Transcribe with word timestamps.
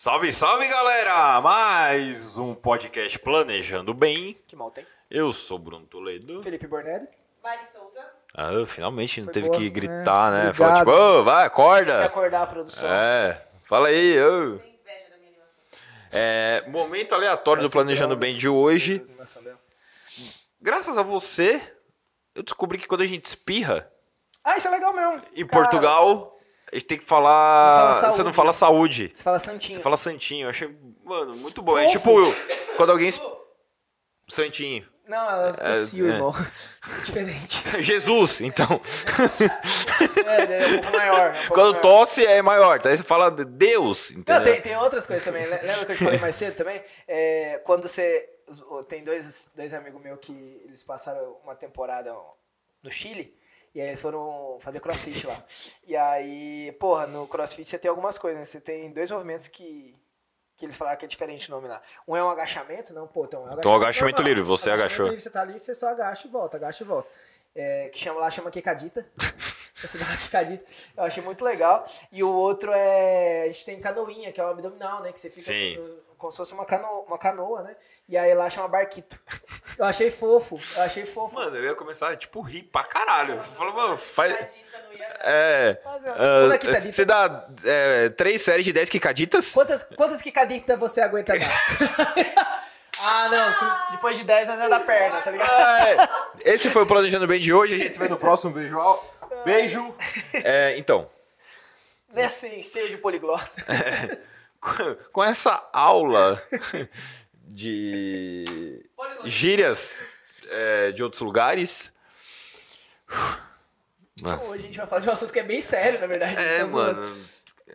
Salve, 0.00 0.30
salve 0.32 0.68
galera! 0.68 1.40
Mais 1.40 2.38
um 2.38 2.54
podcast 2.54 3.18
Planejando 3.18 3.92
Bem. 3.92 4.38
Que 4.46 4.54
mal 4.54 4.70
tem. 4.70 4.86
Eu 5.10 5.32
sou 5.32 5.58
Bruno 5.58 5.86
Toledo. 5.86 6.40
Felipe 6.40 6.68
Bornelli. 6.68 7.08
Mari 7.42 7.66
Souza. 7.66 8.06
Ah, 8.32 8.64
finalmente 8.64 9.18
não 9.18 9.24
Foi 9.24 9.32
teve 9.32 9.48
boa. 9.48 9.58
que 9.58 9.68
gritar, 9.68 10.32
É, 10.32 10.44
né? 10.46 10.52
Falar 10.52 10.78
tipo, 10.78 10.92
ô, 10.92 11.24
vai, 11.24 11.44
acorda! 11.46 12.04
acordar 12.04 12.42
a 12.42 12.46
produção. 12.46 12.88
É, 12.88 13.44
fala 13.64 13.88
aí, 13.88 14.22
ô. 14.22 14.58
Tem 14.60 14.78
inveja 14.80 15.10
da 15.10 15.16
minha 15.16 15.30
animação. 15.30 15.50
É, 16.12 16.64
momento 16.68 17.14
aleatório 17.16 17.64
do 17.64 17.68
Planejando. 17.70 18.16
Bem 18.16 18.36
de 18.36 18.48
hoje. 18.48 19.00
A 19.00 19.02
animação 19.10 19.42
dela. 19.42 19.58
Graças 20.62 20.96
a 20.96 21.02
você, 21.02 21.60
eu 22.36 22.44
descobri 22.44 22.78
que 22.78 22.86
quando 22.86 23.00
a 23.00 23.06
gente 23.06 23.24
espirra 23.24 23.90
Ah, 24.44 24.56
isso 24.56 24.68
é 24.68 24.70
legal 24.70 24.92
mesmo. 24.94 25.22
em 25.34 25.44
Cara, 25.44 25.60
Portugal, 25.64 26.37
a 26.70 26.74
gente 26.76 26.86
tem 26.86 26.98
que 26.98 27.04
falar. 27.04 27.88
Não 27.88 27.94
fala 27.94 27.94
Você 27.94 28.06
não 28.06 28.14
saúde. 28.32 28.36
fala 28.36 28.52
saúde. 28.52 29.10
Você 29.12 29.22
fala 29.22 29.38
santinho. 29.38 29.76
Você 29.78 29.82
fala 29.82 29.96
santinho. 29.96 30.44
Eu 30.46 30.50
achei, 30.50 30.76
mano, 31.04 31.36
muito 31.36 31.62
bom. 31.62 31.78
É 31.78 31.86
tipo, 31.86 32.10
quando 32.76 32.90
alguém. 32.90 33.10
Santinho. 34.28 34.86
Não, 35.06 35.30
ela 35.30 35.54
tossiu, 35.54 36.06
é. 36.06 36.10
irmão. 36.12 36.34
É 36.36 37.00
diferente. 37.00 37.62
Jesus, 37.82 38.42
então. 38.42 38.78
É, 40.26 40.64
é 40.64 40.66
um 40.66 40.80
pouco 40.82 40.96
maior. 40.98 41.20
é 41.20 41.30
um 41.30 41.32
pouco 41.34 41.48
Quando 41.54 41.70
maior. 41.72 41.80
tosse 41.80 42.26
é 42.26 42.42
maior. 42.42 42.78
Daí 42.78 42.94
você 42.96 43.02
fala 43.02 43.30
de 43.30 43.44
Deus, 43.46 44.10
Não, 44.10 44.20
entendeu? 44.20 44.42
tem, 44.52 44.60
tem 44.60 44.76
outras 44.76 45.06
coisas 45.06 45.24
também. 45.24 45.44
Le- 45.46 45.62
Lembra 45.62 45.86
que 45.86 45.92
eu 45.92 45.96
te 45.96 46.04
falei 46.04 46.18
mais 46.18 46.34
cedo 46.34 46.54
também? 46.56 46.82
É, 47.06 47.58
quando 47.64 47.88
você. 47.88 48.28
Tem 48.88 49.02
dois, 49.04 49.50
dois 49.54 49.72
amigos 49.74 50.00
meus 50.02 50.18
que 50.20 50.62
eles 50.64 50.82
passaram 50.82 51.36
uma 51.42 51.54
temporada 51.54 52.14
no 52.82 52.90
Chile. 52.90 53.34
E 53.78 53.80
aí 53.80 53.86
eles 53.86 54.00
foram 54.00 54.58
fazer 54.58 54.80
crossfit 54.80 55.24
lá. 55.24 55.40
E 55.86 55.96
aí, 55.96 56.72
porra, 56.80 57.06
no 57.06 57.28
crossfit 57.28 57.64
você 57.68 57.78
tem 57.78 57.88
algumas 57.88 58.18
coisas, 58.18 58.40
né? 58.40 58.44
Você 58.44 58.60
tem 58.60 58.90
dois 58.90 59.08
movimentos 59.08 59.46
que, 59.46 59.94
que 60.56 60.64
eles 60.66 60.76
falaram 60.76 60.98
que 60.98 61.04
é 61.04 61.08
diferente 61.08 61.46
o 61.48 61.52
nome 61.54 61.68
lá. 61.68 61.80
Um 62.06 62.16
é 62.16 62.24
um 62.24 62.28
agachamento, 62.28 62.92
não, 62.92 63.06
pô, 63.06 63.24
então 63.24 63.46
é 63.48 63.54
um 63.54 63.58
Então, 63.60 63.72
agachamento 63.72 64.16
normal. 64.16 64.28
livre, 64.34 64.42
você 64.42 64.68
Agachamento 64.70 64.94
agachou. 64.94 65.04
livre, 65.06 65.20
você 65.20 65.30
tá 65.30 65.42
ali, 65.42 65.56
você 65.60 65.72
só 65.74 65.90
agacha 65.90 66.26
e 66.26 66.30
volta, 66.30 66.56
agacha 66.56 66.82
e 66.82 66.86
volta. 66.88 67.08
É, 67.54 67.88
que 67.90 67.98
chama 68.00 68.18
lá, 68.18 68.28
chama 68.30 68.50
quicadita. 68.50 69.06
Você 69.80 69.96
dá 69.96 70.04
uma 70.06 70.16
quicadita. 70.16 70.64
Eu 70.96 71.04
achei 71.04 71.22
muito 71.22 71.44
legal. 71.44 71.86
E 72.10 72.20
o 72.24 72.32
outro 72.32 72.72
é. 72.72 73.42
A 73.44 73.46
gente 73.46 73.64
tem 73.64 73.80
canoinha, 73.80 74.32
que 74.32 74.40
é 74.40 74.44
o 74.44 74.48
abdominal, 74.48 75.02
né? 75.04 75.12
Que 75.12 75.20
você 75.20 75.30
fica 75.30 75.42
Sim. 75.42 75.76
no- 75.76 76.07
como 76.18 76.30
se 76.32 76.38
fosse 76.38 76.52
uma, 76.52 76.66
cano, 76.66 76.86
uma 77.06 77.16
canoa, 77.16 77.62
né? 77.62 77.76
E 78.08 78.18
aí 78.18 78.34
lá 78.34 78.50
chama 78.50 78.68
barquito. 78.68 79.18
Eu 79.78 79.84
achei 79.84 80.10
fofo. 80.10 80.58
Eu 80.76 80.82
achei 80.82 81.06
fofo. 81.06 81.36
Mano, 81.36 81.56
eu 81.56 81.62
ia 81.62 81.74
começar, 81.74 82.16
tipo, 82.16 82.40
rir 82.40 82.64
pra 82.64 82.82
caralho. 82.82 83.40
Falou, 83.40 83.72
mano, 83.72 83.96
faz. 83.96 84.36
Tadita 84.36 84.82
não 84.82 84.92
ia. 84.92 85.06
É. 85.20 85.80
Quando 85.84 86.52
é 86.52 86.58
quicadita? 86.58 86.92
você 86.92 87.04
dá 87.04 87.48
é, 87.64 88.08
três 88.08 88.42
séries 88.42 88.66
de 88.66 88.72
10 88.72 88.88
quicaditas? 88.88 89.52
Quantas, 89.52 89.84
quantas 89.84 90.20
quicaditas 90.20 90.80
você 90.80 91.00
aguenta 91.00 91.38
dar? 91.38 92.64
ah, 93.00 93.28
não. 93.28 93.92
Depois 93.92 94.18
de 94.18 94.24
10 94.24 94.48
nós 94.48 94.58
é 94.58 94.68
da 94.68 94.80
perna, 94.80 95.20
tá 95.20 95.30
ligado? 95.30 95.48
Ah, 95.48 95.88
é. 95.88 96.54
Esse 96.54 96.70
foi 96.70 96.82
o 96.82 96.86
Planejando 96.86 97.28
Bem 97.28 97.40
de 97.40 97.52
hoje. 97.52 97.76
A 97.76 97.78
gente 97.78 97.92
se 97.92 98.00
vê 98.00 98.08
no 98.08 98.16
próximo 98.16 98.52
beijo. 98.52 98.76
Beijo. 99.44 99.94
É, 100.32 100.76
então, 100.76 101.08
Nesse 102.14 102.48
ensejo 102.48 102.98
poliglota. 102.98 103.64
com- 105.12 105.24
essa 105.24 105.68
aula 105.72 106.42
de 107.32 108.84
gírias 109.24 110.02
é, 110.50 110.92
de 110.92 111.02
outros 111.02 111.22
lugares. 111.22 111.92
Mano. 114.22 114.42
Hoje 114.44 114.62
a 114.62 114.66
gente 114.66 114.78
vai 114.78 114.86
falar 114.86 115.00
de 115.00 115.08
um 115.08 115.12
assunto 115.12 115.32
que 115.32 115.38
é 115.38 115.44
bem 115.44 115.60
sério, 115.60 116.00
na 116.00 116.06
verdade. 116.06 116.36
É, 116.36 116.58
tá 116.58 116.66
zoando. 116.66 117.00
mano. 117.00 117.16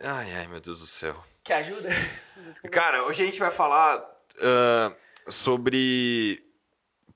Ai, 0.02 0.32
ai, 0.34 0.46
meu 0.48 0.60
Deus 0.60 0.80
do 0.80 0.86
céu. 0.86 1.24
Que 1.42 1.52
ajuda. 1.52 1.88
Cara, 2.70 3.04
hoje 3.04 3.22
a 3.22 3.26
gente 3.26 3.38
vai 3.38 3.50
falar 3.50 4.04
ah, 4.42 4.92
sobre 5.28 6.44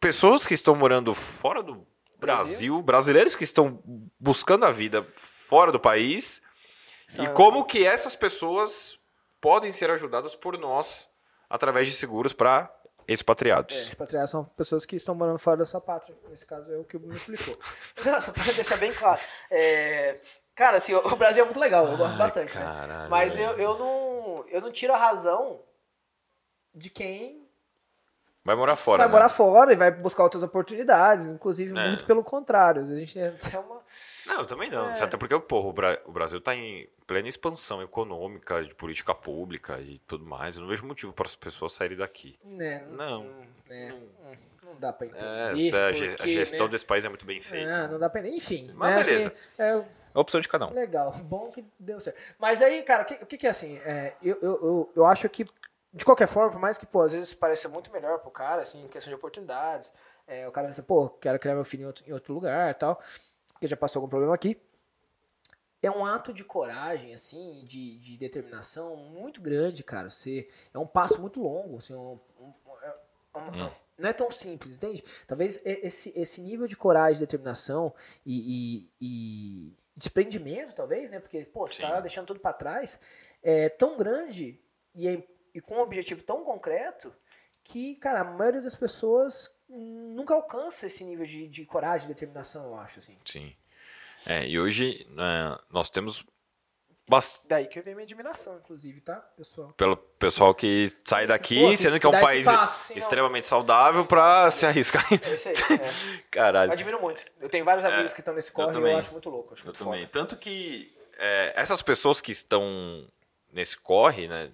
pessoas 0.00 0.46
que 0.46 0.54
estão 0.54 0.74
morando 0.74 1.12
fora 1.14 1.62
do 1.62 1.86
Brasil, 2.18 2.46
Brasil? 2.76 2.82
brasileiros 2.82 3.36
que 3.36 3.44
estão 3.44 3.82
buscando 4.18 4.64
a 4.64 4.72
vida 4.72 5.06
fora 5.14 5.70
do 5.70 5.78
país 5.78 6.40
e 7.10 7.12
São- 7.16 7.34
como 7.34 7.64
que 7.64 7.84
essas 7.86 8.16
pessoas 8.16 8.97
podem 9.40 9.72
ser 9.72 9.90
ajudadas 9.90 10.34
por 10.34 10.58
nós 10.58 11.08
através 11.48 11.86
de 11.86 11.94
seguros 11.94 12.32
para 12.32 12.70
É, 13.06 13.12
expatriados. 13.12 13.74
expatriados 13.88 14.30
são 14.30 14.44
pessoas 14.44 14.84
que 14.84 14.96
estão 14.96 15.14
morando 15.14 15.38
fora 15.38 15.56
da 15.56 15.64
sua 15.64 15.80
pátria. 15.80 16.16
Nesse 16.28 16.44
caso 16.46 16.70
é 16.72 16.76
o 16.76 16.84
que 16.84 16.96
o 16.96 17.00
Bruno 17.00 17.16
explicou. 17.16 17.58
Não, 18.04 18.20
só 18.20 18.32
pra 18.32 18.44
deixar 18.52 18.76
bem 18.76 18.92
claro. 18.92 19.20
É, 19.50 20.20
cara, 20.54 20.76
assim, 20.78 20.92
o 20.94 21.16
Brasil 21.16 21.42
é 21.42 21.44
muito 21.46 21.58
legal, 21.60 21.86
eu 21.88 21.96
gosto 21.96 22.12
Ai, 22.12 22.18
bastante, 22.18 22.58
né? 22.58 23.06
Mas 23.08 23.36
eu, 23.38 23.52
eu, 23.58 23.78
não, 23.78 24.44
eu 24.48 24.60
não 24.60 24.70
tiro 24.70 24.92
a 24.92 24.96
razão 24.98 25.62
de 26.74 26.90
quem 26.90 27.47
Vai 28.48 28.56
morar 28.56 28.76
fora. 28.76 28.98
vai 28.98 29.06
né? 29.08 29.12
morar 29.12 29.28
fora 29.28 29.72
e 29.74 29.76
vai 29.76 29.90
buscar 29.90 30.22
outras 30.22 30.42
oportunidades. 30.42 31.28
Inclusive, 31.28 31.78
É. 31.78 31.88
muito 31.88 32.06
pelo 32.06 32.24
contrário. 32.24 32.80
A 32.80 32.84
gente 32.96 33.12
tem 33.12 33.26
até 33.26 33.58
uma. 33.58 33.82
Não, 34.26 34.44
também 34.46 34.70
não. 34.70 34.88
É. 34.88 35.02
Até 35.02 35.18
porque 35.18 35.38
porra, 35.38 35.68
o, 35.68 35.72
Bra- 35.74 35.98
o 36.06 36.12
Brasil 36.12 36.38
está 36.38 36.54
em 36.54 36.88
plena 37.06 37.28
expansão 37.28 37.82
econômica, 37.82 38.64
de 38.64 38.74
política 38.74 39.14
pública 39.14 39.78
e 39.80 39.98
tudo 40.06 40.24
mais. 40.24 40.56
Eu 40.56 40.62
não 40.62 40.68
vejo 40.68 40.86
motivo 40.86 41.12
para 41.12 41.26
as 41.26 41.36
pessoas 41.36 41.74
sairem 41.74 41.98
daqui. 41.98 42.38
Né, 42.42 42.84
Não. 42.90 43.26
é, 43.68 43.88
Não. 43.90 43.96
hum, 43.96 44.36
não 44.64 44.74
dá 44.76 44.92
pra 44.94 45.06
É, 45.06 45.10
entender. 45.50 45.76
a, 45.76 45.92
ge- 45.92 46.06
a 46.06 46.16
porque, 46.16 46.32
gestão 46.32 46.66
né? 46.66 46.70
desse 46.70 46.86
país 46.86 47.04
é 47.04 47.08
muito 47.10 47.26
bem 47.26 47.40
feita. 47.42 47.70
Ah, 47.70 47.88
não 47.88 47.98
dá 47.98 48.08
pra 48.08 48.20
entender. 48.22 48.36
Enfim. 48.36 48.70
Mas 48.74 48.96
né, 48.96 49.04
beleza. 49.04 49.28
assim, 49.28 49.36
é, 49.58 49.78
É 49.78 49.84
a 50.14 50.20
opção 50.20 50.40
de 50.40 50.48
cada 50.48 50.66
um. 50.66 50.72
Legal, 50.72 51.12
bom 51.24 51.50
que 51.50 51.62
deu 51.78 52.00
certo. 52.00 52.18
Mas 52.38 52.60
aí, 52.62 52.82
cara, 52.82 53.02
o 53.02 53.04
que, 53.06 53.14
que 53.26 53.36
que 53.38 53.46
é 53.46 53.50
assim? 53.50 53.78
é, 53.84 54.14
eu, 54.22 54.36
eu, 54.42 54.50
eu, 54.52 54.92
eu 54.96 55.06
acho 55.06 55.28
que, 55.28 55.46
de 55.92 56.04
qualquer 56.04 56.28
forma, 56.28 56.52
por 56.52 56.60
mais 56.60 56.76
que, 56.76 56.86
pô, 56.86 57.00
às 57.00 57.12
vezes 57.12 57.32
pareça 57.34 57.68
muito 57.68 57.90
melhor 57.90 58.18
pro 58.18 58.30
cara, 58.30 58.62
assim, 58.62 58.84
em 58.84 58.88
questão 58.88 59.10
de 59.10 59.14
oportunidades, 59.16 59.92
é, 60.26 60.46
o 60.46 60.52
cara 60.52 60.68
diz, 60.68 60.78
pô, 60.80 61.08
quero 61.08 61.38
criar 61.38 61.54
meu 61.54 61.64
filho 61.64 61.82
em 61.84 61.86
outro, 61.86 62.04
em 62.08 62.12
outro 62.12 62.34
lugar 62.34 62.74
tal, 62.74 63.00
porque 63.52 63.66
já 63.66 63.76
passou 63.76 64.00
algum 64.00 64.08
problema 64.10 64.34
aqui. 64.34 64.60
É 65.80 65.90
um 65.90 66.04
ato 66.04 66.32
de 66.32 66.42
coragem, 66.44 67.14
assim, 67.14 67.64
de, 67.64 67.98
de 67.98 68.16
determinação 68.18 68.96
muito 68.96 69.40
grande, 69.40 69.84
cara. 69.84 70.10
Você, 70.10 70.48
é 70.74 70.78
um 70.78 70.86
passo 70.86 71.20
muito 71.20 71.40
longo, 71.40 71.78
assim, 71.78 71.94
um- 71.94 72.18
um- 72.40 72.54
é 72.82 73.38
uma- 73.38 73.68
Hum. 73.68 73.70
não 73.96 74.08
é 74.08 74.12
tão 74.12 74.28
simples, 74.30 74.74
entende? 74.74 75.04
Talvez 75.26 75.60
esse, 75.64 76.12
esse 76.18 76.40
nível 76.40 76.66
de 76.66 76.76
coragem, 76.76 77.20
determinação 77.20 77.94
e, 78.26 78.80
e- 78.80 78.92
e 79.00 79.72
desprendimento, 79.94 80.74
talvez, 80.74 81.12
né? 81.12 81.20
Porque, 81.20 81.44
pô, 81.44 81.68
você 81.68 81.74
Sim. 81.76 81.82
tá 81.82 82.00
deixando 82.00 82.26
tudo 82.26 82.40
pra 82.40 82.52
trás, 82.52 82.98
é 83.40 83.68
tão 83.68 83.96
grande 83.96 84.60
e, 84.96 85.06
é- 85.06 85.22
e 85.58 85.60
com 85.60 85.74
um 85.76 85.80
objetivo 85.80 86.22
tão 86.22 86.44
concreto 86.44 87.12
que, 87.62 87.96
cara, 87.96 88.20
a 88.20 88.24
maioria 88.24 88.62
das 88.62 88.74
pessoas 88.74 89.50
nunca 89.68 90.34
alcança 90.34 90.86
esse 90.86 91.04
nível 91.04 91.26
de, 91.26 91.48
de 91.48 91.66
coragem, 91.66 92.08
determinação, 92.08 92.64
eu 92.64 92.76
acho, 92.76 92.98
assim. 92.98 93.16
Sim. 93.24 93.54
É, 94.26 94.46
e 94.46 94.58
hoje 94.58 95.06
é, 95.18 95.58
nós 95.70 95.90
temos 95.90 96.24
bas- 97.08 97.42
Daí 97.46 97.66
que 97.66 97.80
vem 97.80 97.94
minha 97.94 98.04
admiração, 98.04 98.56
inclusive, 98.58 99.00
tá, 99.00 99.16
pessoal? 99.36 99.72
pelo 99.74 99.96
pessoal 99.96 100.54
que 100.54 100.92
sai 101.04 101.26
daqui, 101.26 101.60
Pô, 101.60 101.76
sendo 101.76 102.00
que 102.00 102.06
é 102.06 102.08
um 102.08 102.12
país 102.12 102.44
passo, 102.46 102.86
sim, 102.88 102.94
não. 102.94 102.98
extremamente 102.98 103.46
saudável 103.46 104.04
para 104.06 104.50
se 104.50 104.64
arriscar. 104.66 105.04
É 105.12 105.34
isso 105.34 105.48
aí. 105.48 105.54
é. 105.80 106.22
Caralho. 106.30 106.68
Eu 106.70 106.72
admiro 106.72 107.00
muito. 107.00 107.22
Eu 107.40 107.48
tenho 107.48 107.64
vários 107.64 107.84
amigos 107.84 108.12
que 108.12 108.20
estão 108.20 108.34
nesse 108.34 108.50
corre 108.50 108.70
e 108.70 108.72
também. 108.74 108.92
eu 108.92 108.98
acho 108.98 109.12
muito 109.12 109.28
louco. 109.28 109.52
Acho 109.52 109.62
Eu 109.62 109.66
muito 109.66 109.78
também. 109.78 110.00
foda. 110.00 110.12
Tanto 110.12 110.36
que 110.36 110.96
é, 111.18 111.52
essas 111.56 111.82
pessoas 111.82 112.20
que 112.20 112.32
estão 112.32 113.06
nesse 113.52 113.76
corre, 113.76 114.26
né? 114.28 114.50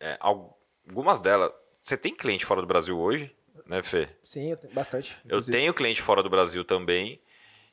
É, 0.00 0.18
algumas 0.20 1.20
delas. 1.20 1.52
Você 1.82 1.96
tem 1.96 2.14
cliente 2.14 2.44
fora 2.44 2.60
do 2.60 2.66
Brasil 2.66 2.98
hoje, 2.98 3.34
né, 3.66 3.82
Fê? 3.82 4.08
Sim, 4.22 4.50
eu 4.50 4.56
tenho 4.56 4.74
bastante. 4.74 5.16
Eu 5.24 5.38
inclusive. 5.38 5.52
tenho 5.56 5.74
cliente 5.74 6.02
fora 6.02 6.22
do 6.22 6.30
Brasil 6.30 6.64
também. 6.64 7.20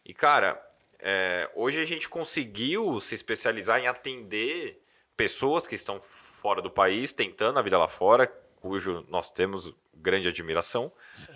E, 0.06 0.14
cara, 0.14 0.62
é, 1.00 1.50
hoje 1.56 1.82
a 1.82 1.86
gente 1.86 2.08
conseguiu 2.10 3.00
se 3.00 3.16
especializar 3.16 3.80
em 3.80 3.88
atender 3.88 4.82
pessoas 5.16 5.68
que 5.68 5.76
estão 5.76 6.02
fora 6.02 6.62
do 6.62 6.70
país, 6.70 7.14
tentando 7.14 7.60
a 7.60 7.62
vida 7.62 7.78
lá 7.78 7.88
fora, 7.88 8.28
cujo 8.56 9.06
nós 9.10 9.30
temos 9.30 9.74
grande 9.94 10.28
admiração. 10.28 10.92
Sim. 11.14 11.34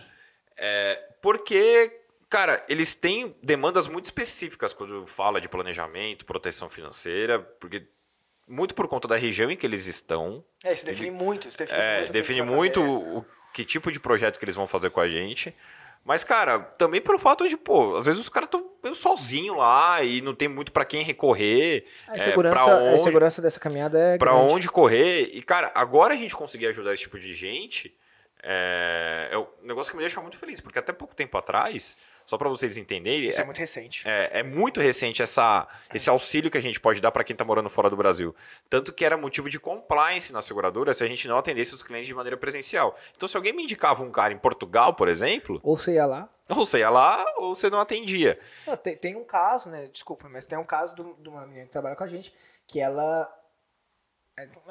É, 0.55 0.95
porque, 1.21 2.01
cara, 2.29 2.63
eles 2.67 2.95
têm 2.95 3.35
demandas 3.43 3.87
muito 3.87 4.05
específicas 4.05 4.73
quando 4.73 5.05
fala 5.05 5.39
de 5.39 5.47
planejamento, 5.47 6.25
proteção 6.25 6.69
financeira, 6.69 7.39
porque 7.39 7.87
muito 8.47 8.73
por 8.73 8.87
conta 8.87 9.07
da 9.07 9.17
região 9.17 9.51
em 9.51 9.57
que 9.57 9.65
eles 9.65 9.87
estão, 9.87 10.43
É, 10.63 10.73
isso 10.73 10.85
define 10.85 11.11
muito. 11.11 11.47
Isso 11.47 11.57
define 11.57 11.79
é, 11.79 11.97
muito. 11.99 12.11
define 12.13 12.39
a 12.41 12.45
muito 12.45 12.81
o, 12.81 13.17
o 13.19 13.25
que 13.53 13.63
tipo 13.65 13.91
de 13.91 13.99
projeto 13.99 14.37
que 14.39 14.45
eles 14.45 14.55
vão 14.55 14.65
fazer 14.67 14.89
com 14.89 14.99
a 14.99 15.07
gente. 15.09 15.53
Mas, 16.05 16.23
cara, 16.23 16.59
também 16.59 17.01
pelo 17.01 17.19
fato 17.19 17.49
de, 17.49 17.57
pô, 17.57 17.97
às 17.97 18.05
vezes 18.05 18.21
os 18.21 18.29
caras 18.29 18.47
estão 18.47 18.71
meio 18.81 18.95
sozinhos 18.95 19.57
lá 19.57 20.01
e 20.01 20.21
não 20.21 20.33
tem 20.33 20.47
muito 20.47 20.71
pra 20.71 20.85
quem 20.85 21.03
recorrer, 21.03 21.85
A 22.07 22.15
é, 22.15 22.19
segurança, 22.19 22.55
pra 22.63 22.73
a 22.73 22.77
onde- 22.83 23.03
segurança 23.03 23.41
dessa 23.41 23.59
caminhada 23.59 23.99
é 23.99 24.17
pra 24.17 24.31
grande. 24.31 24.53
onde 24.53 24.69
correr. 24.69 25.29
E, 25.33 25.41
cara, 25.41 25.69
agora 25.75 26.13
a 26.13 26.17
gente 26.17 26.33
conseguir 26.33 26.67
ajudar 26.67 26.93
esse 26.93 27.01
tipo 27.03 27.19
de 27.19 27.33
gente, 27.33 27.93
é, 28.41 29.29
é, 29.33 29.35
negócio 29.35 29.51
negócio 29.63 29.91
que 29.91 29.97
me 29.97 30.03
deixa 30.03 30.21
muito 30.21 30.37
feliz, 30.37 30.61
porque 30.61 30.79
até 30.79 30.93
pouco 30.93 31.13
tempo 31.13 31.37
atrás, 31.37 31.97
só 32.27 32.37
para 32.37 32.49
vocês 32.49 32.75
entenderem, 32.77 33.29
Isso 33.29 33.39
é, 33.39 33.41
é, 33.41 33.45
muito 33.45 33.57
recente. 33.57 34.07
é, 34.07 34.39
é 34.39 34.43
muito 34.43 34.79
recente 34.81 35.23
essa, 35.23 35.65
esse 35.93 36.09
auxílio 36.09 36.51
que 36.51 36.57
a 36.57 36.61
gente 36.61 36.77
pode 36.79 36.99
dar 37.01 37.09
para 37.09 37.23
quem 37.23 37.33
está 37.33 37.45
morando 37.45 37.69
fora 37.69 37.89
do 37.89 37.95
Brasil. 37.95 38.35
Tanto 38.69 38.91
que 38.93 39.05
era 39.05 39.15
motivo 39.17 39.49
de 39.49 39.57
compliance 39.59 40.33
na 40.33 40.41
seguradora 40.41 40.93
se 40.93 41.03
a 41.03 41.07
gente 41.07 41.25
não 41.27 41.37
atendesse 41.37 41.73
os 41.73 41.81
clientes 41.81 42.05
de 42.07 42.13
maneira 42.13 42.35
presencial. 42.37 42.95
Então, 43.15 43.27
se 43.29 43.37
alguém 43.37 43.53
me 43.53 43.63
indicava 43.63 44.03
um 44.03 44.11
cara 44.11 44.33
em 44.33 44.37
Portugal, 44.37 44.93
por 44.93 45.07
exemplo, 45.07 45.59
Ou 45.63 45.77
você 45.77 45.93
ia 45.93 46.05
lá. 46.05 46.29
ou 46.49 46.57
você 46.57 46.79
ia 46.79 46.89
lá 46.89 47.25
ou 47.37 47.55
você 47.55 47.69
não 47.69 47.79
atendia. 47.79 48.37
Não, 48.67 48.75
tem, 48.75 48.97
tem 48.97 49.15
um 49.15 49.23
caso, 49.23 49.69
né? 49.69 49.87
Desculpa, 49.87 50.27
mas 50.29 50.45
tem 50.45 50.59
um 50.59 50.65
caso 50.65 50.93
do- 50.95 51.15
de 51.19 51.29
uma 51.29 51.47
menina 51.47 51.65
que 51.65 51.71
trabalha 51.71 51.95
com 51.95 52.03
a 52.03 52.07
gente 52.07 52.33
que 52.67 52.79
ela. 52.81 53.33
É, 54.37 54.45
não 54.47 54.61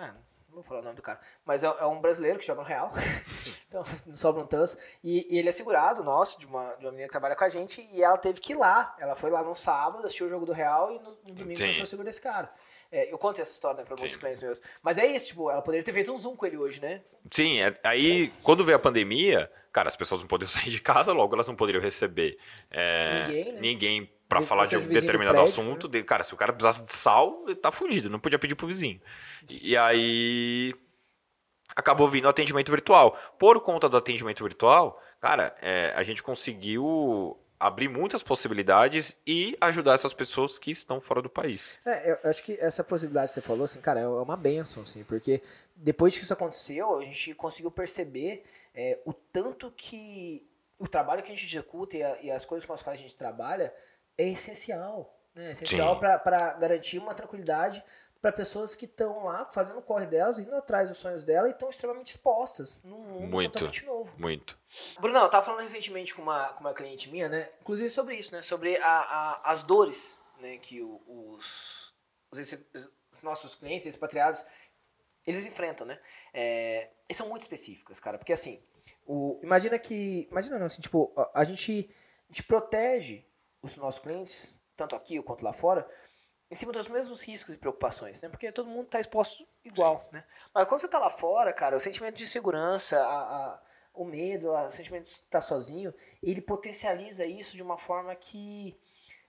vou 0.57 0.65
falar 0.65 0.81
o 0.81 0.85
nome 0.85 0.97
do 0.97 1.03
cara. 1.03 1.21
Mas 1.45 1.63
é, 1.63 1.67
é 1.67 1.85
um 1.87 2.01
brasileiro 2.01 2.39
que 2.39 2.47
joga 2.47 2.63
no 2.63 2.67
Real. 2.67 2.91
então, 3.69 3.83
não 4.07 4.15
sobram 4.15 4.47
tantos. 4.47 4.77
E, 5.05 5.27
e 5.35 5.39
ele 5.39 5.49
é 5.49 5.53
segurado, 5.53 6.03
nosso, 6.03 6.39
de 6.39 6.47
uma, 6.47 6.75
de 6.77 6.85
uma 6.85 6.91
menina 6.91 7.09
que 7.09 7.13
trabalha 7.13 7.37
com 7.37 7.45
a 7.45 7.49
gente. 7.49 7.87
E 7.93 8.03
ela 8.03 8.17
teve 8.17 8.41
que 8.41 8.53
ir 8.53 8.57
lá. 8.57 8.97
Ela 8.99 9.15
foi 9.15 9.31
lá 9.31 9.43
no 9.43 9.55
sábado, 9.55 10.05
assistiu 10.05 10.27
o 10.27 10.29
jogo 10.29 10.47
do 10.47 10.53
Real 10.53 10.93
e 10.93 10.99
no, 10.99 11.11
no 11.11 11.35
domingo 11.35 11.59
Sim. 11.59 11.83
o 11.83 11.87
seguro 11.87 12.07
desse 12.07 12.21
cara. 12.21 12.51
É, 12.91 13.13
eu 13.13 13.19
conto 13.19 13.41
essa 13.41 13.53
história 13.53 13.79
né, 13.79 13.85
pra 13.85 13.95
muitos 13.97 14.15
Sim. 14.15 14.19
clientes 14.19 14.43
meus. 14.43 14.61
Mas 14.83 14.97
é 14.99 15.07
isso, 15.07 15.29
tipo, 15.29 15.51
ela 15.51 15.61
poderia 15.63 15.85
ter 15.85 15.93
feito 15.93 16.13
um 16.13 16.17
zoom 16.17 16.35
com 16.37 16.47
ele 16.47 16.57
hoje, 16.57 16.81
né? 16.81 17.03
Sim, 17.31 17.61
é- 17.61 17.79
aí 17.85 18.33
quando 18.43 18.65
veio 18.65 18.77
a 18.77 18.81
pandemia, 18.81 19.51
cara, 19.73 19.89
as 19.89 19.97
pessoas 19.97 20.21
não 20.21 20.29
podiam 20.29 20.49
sair 20.49 20.71
de 20.71 20.81
casa, 20.81 21.13
logo 21.13 21.35
elas 21.35 21.47
não 21.49 21.55
poderiam 21.57 21.83
receber 21.83 22.39
é, 22.71 23.25
Ninguém, 23.27 23.53
né? 23.53 23.61
ninguém 23.61 24.16
para 24.29 24.43
falar 24.43 24.67
de 24.67 24.77
um 24.77 24.81
determinado 24.89 25.37
prédio, 25.39 25.63
né? 25.63 25.71
assunto. 25.71 25.89
De, 25.89 26.03
cara, 26.03 26.25
se 26.25 26.35
o 26.35 26.37
cara 26.37 26.53
precisasse 26.53 26.85
de 26.85 26.93
sal, 26.93 27.45
ele 27.47 27.57
tá 27.57 27.71
fudido, 27.71 28.11
não 28.11 28.19
podia 28.19 28.39
pedir 28.39 28.55
pro 28.55 28.67
vizinho. 28.67 29.01
E, 29.49 29.71
e 29.73 29.77
aí 29.77 30.75
acabou 31.75 32.09
vindo 32.09 32.25
o 32.25 32.29
atendimento 32.29 32.71
virtual. 32.71 33.19
Por 33.39 33.61
conta 33.61 33.89
do 33.89 33.97
atendimento 33.97 34.43
virtual, 34.43 35.01
cara, 35.21 35.55
é, 35.61 35.93
a 35.95 36.03
gente 36.03 36.23
conseguiu 36.23 37.39
abrir 37.59 37.89
muitas 37.89 38.23
possibilidades 38.23 39.17
e 39.27 39.57
ajudar 39.63 39.95
essas 39.95 40.13
pessoas 40.13 40.59
que 40.59 40.71
estão 40.71 41.01
fora 41.01 41.23
do 41.23 41.31
país. 41.31 41.81
É, 41.87 42.13
eu 42.23 42.31
acho 42.31 42.43
que 42.43 42.53
essa 42.61 42.85
possibilidade 42.85 43.29
que 43.29 43.35
você 43.35 43.41
falou, 43.41 43.65
assim, 43.65 43.81
cara, 43.81 44.01
é 44.01 44.07
uma 44.07 44.37
benção, 44.37 44.83
assim, 44.83 45.03
porque 45.05 45.43
depois 45.75 46.17
que 46.17 46.23
isso 46.23 46.33
aconteceu, 46.35 46.99
a 46.99 47.03
gente 47.03 47.35
conseguiu 47.35 47.71
perceber 47.71 48.43
é, 48.75 49.01
o 49.07 49.13
tanto 49.13 49.71
que 49.71 50.47
o 50.79 50.87
trabalho 50.87 51.23
que 51.23 51.33
a 51.33 51.35
gente 51.35 51.47
executa 51.47 51.97
e, 51.97 52.03
a- 52.03 52.23
e 52.25 52.31
as 52.31 52.45
coisas 52.45 52.67
com 52.67 52.75
as 52.75 52.83
quais 52.83 53.01
a 53.01 53.03
gente 53.03 53.15
trabalha 53.15 53.73
é 54.19 54.25
essencial, 54.29 55.19
né? 55.35 55.49
É 55.49 55.53
essencial 55.53 55.99
para 55.99 56.53
garantir 56.55 56.99
uma 56.99 57.15
tranquilidade 57.15 57.83
para 58.21 58.33
pessoas 58.33 58.75
que 58.75 58.87
estão 58.87 59.25
lá 59.25 59.47
fazendo 59.53 59.79
o 59.79 59.83
corre 59.83 60.07
delas, 60.07 60.39
indo 60.39 60.55
atrás 60.55 60.89
dos 60.89 60.99
sonhos 60.99 61.23
dela 61.23 61.49
e 61.49 61.53
estão 61.53 61.69
extremamente 61.71 62.09
expostas 62.09 62.81
num 62.83 62.99
mundo 62.99 63.29
Muito. 63.29 63.53
totalmente 63.53 63.85
novo. 63.85 64.17
Muito. 64.19 64.59
Brunão, 64.99 65.23
eu 65.23 65.29
tava 65.29 65.45
falando 65.45 65.61
recentemente 65.61 66.15
com 66.15 66.23
uma, 66.23 66.49
com 66.55 66.61
uma 66.61 66.75
cliente 66.75 67.09
minha, 67.11 67.29
né? 67.29 67.49
Inclusive 67.61 67.89
sobre 67.91 68.17
isso, 68.17 68.33
né? 68.35 68.43
Sobre 68.43 68.77
a, 68.79 68.89
a- 68.89 69.53
as 69.53 69.63
dores 69.63 70.17
né? 70.41 70.57
que 70.57 70.83
o- 70.83 71.01
os, 71.07 71.95
os, 72.33 72.89
os 73.13 73.23
nossos 73.23 73.55
clientes, 73.55 73.87
expatriados, 73.87 74.45
eles 75.27 75.47
enfrentam, 75.47 75.87
né? 75.87 75.99
É, 76.33 76.91
e 77.09 77.15
são 77.15 77.29
muito 77.29 77.43
específicas, 77.43 78.01
cara. 78.01 78.19
Porque 78.19 78.33
assim, 78.33 78.61
o, 79.07 79.39
imagina 79.43 79.79
que. 79.79 80.27
Imagina 80.31 80.59
não, 80.59 80.67
assim, 80.67 80.81
tipo, 80.83 81.13
a, 81.17 81.41
a 81.41 81.45
gente, 81.45 81.91
a 82.29 82.33
gente 82.33 82.43
protege 82.45 83.25
os 83.75 83.77
nossos 83.79 84.01
clientes, 84.01 84.55
tanto 84.77 84.95
aqui 84.97 85.21
quanto 85.23 85.45
lá 85.45 85.53
fora, 85.53 85.89
em 86.51 86.55
cima 86.55 86.73
dos 86.73 86.89
mesmos 86.89 87.23
riscos 87.23 87.55
e 87.55 87.59
preocupações, 87.59 88.23
né? 88.23 88.29
Porque 88.29 88.53
todo 88.53 88.69
mundo 88.69 88.87
está 88.87 89.01
exposto 89.01 89.47
igual, 89.65 90.09
né? 90.13 90.25
Mas 90.55 90.65
quando 90.69 90.81
você 90.81 90.89
tá 90.89 90.99
lá 90.99 91.11
fora, 91.11 91.53
cara, 91.53 91.77
o 91.77 91.81
sentimento 91.81 92.17
de 92.17 92.27
segurança, 92.27 92.99
a, 93.01 93.47
a- 93.55 93.63
o 93.93 94.05
medo, 94.05 94.53
o 94.53 94.71
sentimento 94.71 95.05
de 95.05 95.09
estar 95.11 95.41
sozinho, 95.41 95.93
ele 96.23 96.41
potencializa 96.41 97.25
isso 97.25 97.57
de 97.57 97.63
uma 97.63 97.79
forma 97.79 98.15
que 98.15 98.79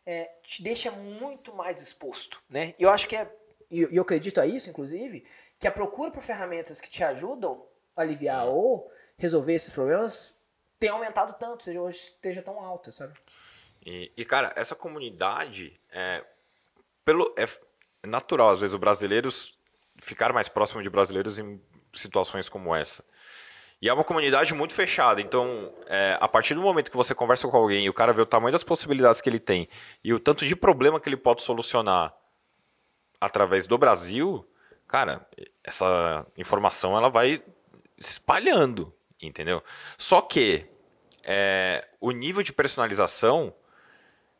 é, 0.06 0.26
te 0.44 0.62
deixa 0.62 0.92
muito 0.92 1.54
mais 1.56 1.82
exposto, 1.82 2.42
né? 2.50 2.76
Eu 2.78 2.90
acho 2.90 3.08
que 3.08 3.16
é, 3.16 3.34
e 3.72 3.82
eu, 3.82 3.90
eu 3.92 4.02
acredito 4.04 4.40
a 4.40 4.46
isso, 4.46 4.70
inclusive, 4.70 5.26
que 5.60 5.68
a 5.68 5.72
procura 5.72 6.12
por 6.12 6.22
ferramentas 6.22 6.80
que 6.80 6.90
te 6.90 7.04
ajudam 7.04 7.66
a 7.96 8.02
aliviar 8.02 8.48
ou 8.48 8.92
resolver 9.18 9.54
esses 9.54 9.70
problemas 9.70 10.36
tem 10.80 10.90
aumentado 10.90 11.34
tanto, 11.40 11.64
seja 11.64 11.82
hoje 11.82 11.98
esteja 11.98 12.42
tão 12.42 12.60
alta, 12.60 12.92
sabe? 12.92 13.18
E, 13.88 14.12
e, 14.18 14.26
cara, 14.26 14.52
essa 14.58 14.76
comunidade 14.76 15.80
é, 15.90 16.22
pelo, 17.06 17.34
é 17.38 17.48
natural, 18.06 18.50
às 18.50 18.60
vezes, 18.60 18.74
os 18.74 18.80
brasileiros 18.80 19.58
ficar 19.98 20.34
mais 20.34 20.50
próximo 20.50 20.84
de 20.84 20.90
brasileiros 20.90 21.40
em 21.40 21.62
situações 21.94 22.50
como 22.50 22.76
essa. 22.76 23.02
E 23.82 23.88
é 23.88 23.94
uma 23.94 24.04
comunidade 24.04 24.54
muito 24.54 24.74
fechada, 24.74 25.22
então, 25.22 25.74
é, 25.86 26.18
a 26.20 26.28
partir 26.28 26.54
do 26.54 26.62
momento 26.62 26.92
que 26.92 26.98
você 26.98 27.16
conversa 27.16 27.48
com 27.48 27.56
alguém 27.56 27.86
e 27.86 27.90
o 27.90 27.94
cara 27.94 28.12
vê 28.12 28.22
o 28.22 28.26
tamanho 28.26 28.52
das 28.52 28.64
possibilidades 28.64 29.22
que 29.22 29.30
ele 29.30 29.40
tem 29.40 29.70
e 30.04 30.14
o 30.14 30.20
tanto 30.20 30.46
de 30.46 30.56
problema 30.56 31.00
que 31.00 31.08
ele 31.08 31.16
pode 31.16 31.42
solucionar 31.42 32.14
através 33.22 33.68
do 33.68 33.78
Brasil, 33.78 34.46
cara, 34.86 35.26
essa 35.64 36.26
informação 36.36 36.98
ela 36.98 37.08
vai 37.08 37.42
espalhando, 37.98 38.94
entendeu? 39.22 39.64
Só 39.98 40.20
que 40.20 40.66
é, 41.24 41.88
o 42.02 42.12
nível 42.12 42.44
de 42.44 42.52
personalização, 42.52 43.54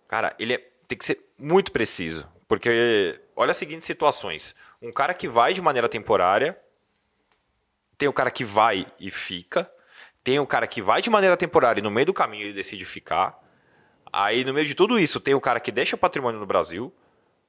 cara, 0.08 0.36
ele 0.40 0.54
é- 0.54 0.70
tem 0.88 0.98
que 0.98 1.06
ser 1.06 1.20
muito 1.38 1.72
preciso. 1.72 2.28
Porque 2.48 3.20
olha 3.36 3.52
as 3.52 3.58
seguintes 3.58 3.86
situações. 3.86 4.56
Um 4.82 4.92
cara 4.92 5.14
que 5.14 5.28
vai 5.28 5.54
de 5.54 5.62
maneira 5.62 5.90
temporária, 5.90 6.58
tem 7.98 8.08
o 8.08 8.14
cara 8.14 8.30
que 8.32 8.46
vai 8.46 8.86
e 9.00 9.10
fica, 9.12 9.70
tem 10.24 10.40
o 10.40 10.48
cara 10.48 10.68
que 10.68 10.82
vai 10.82 11.02
de 11.02 11.10
maneira 11.10 11.36
temporária 11.36 11.80
e 11.80 11.84
no 11.84 11.92
meio 11.92 12.06
do 12.06 12.14
caminho 12.14 12.44
ele 12.46 12.54
decide 12.54 12.86
ficar. 12.86 13.38
Aí 14.12 14.44
no 14.46 14.54
meio 14.54 14.66
de 14.66 14.76
tudo 14.76 15.00
isso 15.00 15.20
tem 15.20 15.34
o 15.34 15.42
cara 15.42 15.60
que 15.60 15.72
deixa 15.72 15.98
patrimônio 15.98 16.40
no 16.40 16.46
Brasil, 16.46 16.94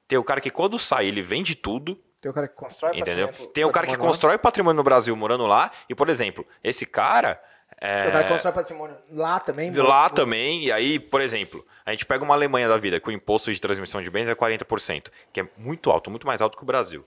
tem 0.07 0.17
o 0.17 0.23
cara 0.23 0.41
que 0.41 0.49
quando 0.49 0.77
sai 0.79 1.07
ele 1.07 1.21
vende 1.21 1.55
tudo, 1.55 1.95
Tem 2.21 2.29
o 2.29 2.33
cara 2.33 2.47
que 2.49 2.55
constrói 2.55 2.97
entendeu? 2.99 3.27
patrimônio- 3.27 3.53
Tem 3.53 3.63
o 3.63 3.71
cara 3.71 3.87
que 3.87 3.95
constrói 3.97 4.37
patrimônio 4.37 4.75
no 4.77 4.83
Brasil 4.83 5.15
morando 5.15 5.45
lá 5.45 5.71
e, 5.87 5.95
por 5.95 6.09
exemplo, 6.09 6.45
esse 6.63 6.85
cara 6.85 7.41
é, 7.81 8.07
o 8.07 8.37
que 8.37 8.51
patrimônio 8.51 8.95
lá 9.11 9.39
também. 9.39 9.71
lá 9.73 10.09
também, 10.09 10.65
e 10.65 10.71
aí, 10.71 10.99
por 10.99 11.21
exemplo, 11.21 11.65
a 11.85 11.91
gente 11.91 12.05
pega 12.05 12.23
uma 12.23 12.33
Alemanha 12.33 12.67
da 12.67 12.77
vida, 12.77 12.99
que 12.99 13.07
o 13.09 13.11
imposto 13.11 13.51
de 13.51 13.59
transmissão 13.61 14.01
de 14.01 14.09
bens 14.09 14.27
é 14.27 14.35
40%, 14.35 15.09
que 15.31 15.41
é 15.41 15.47
muito 15.57 15.89
alto, 15.89 16.09
muito 16.09 16.27
mais 16.27 16.41
alto 16.41 16.57
que 16.57 16.63
o 16.63 16.65
Brasil. 16.65 17.05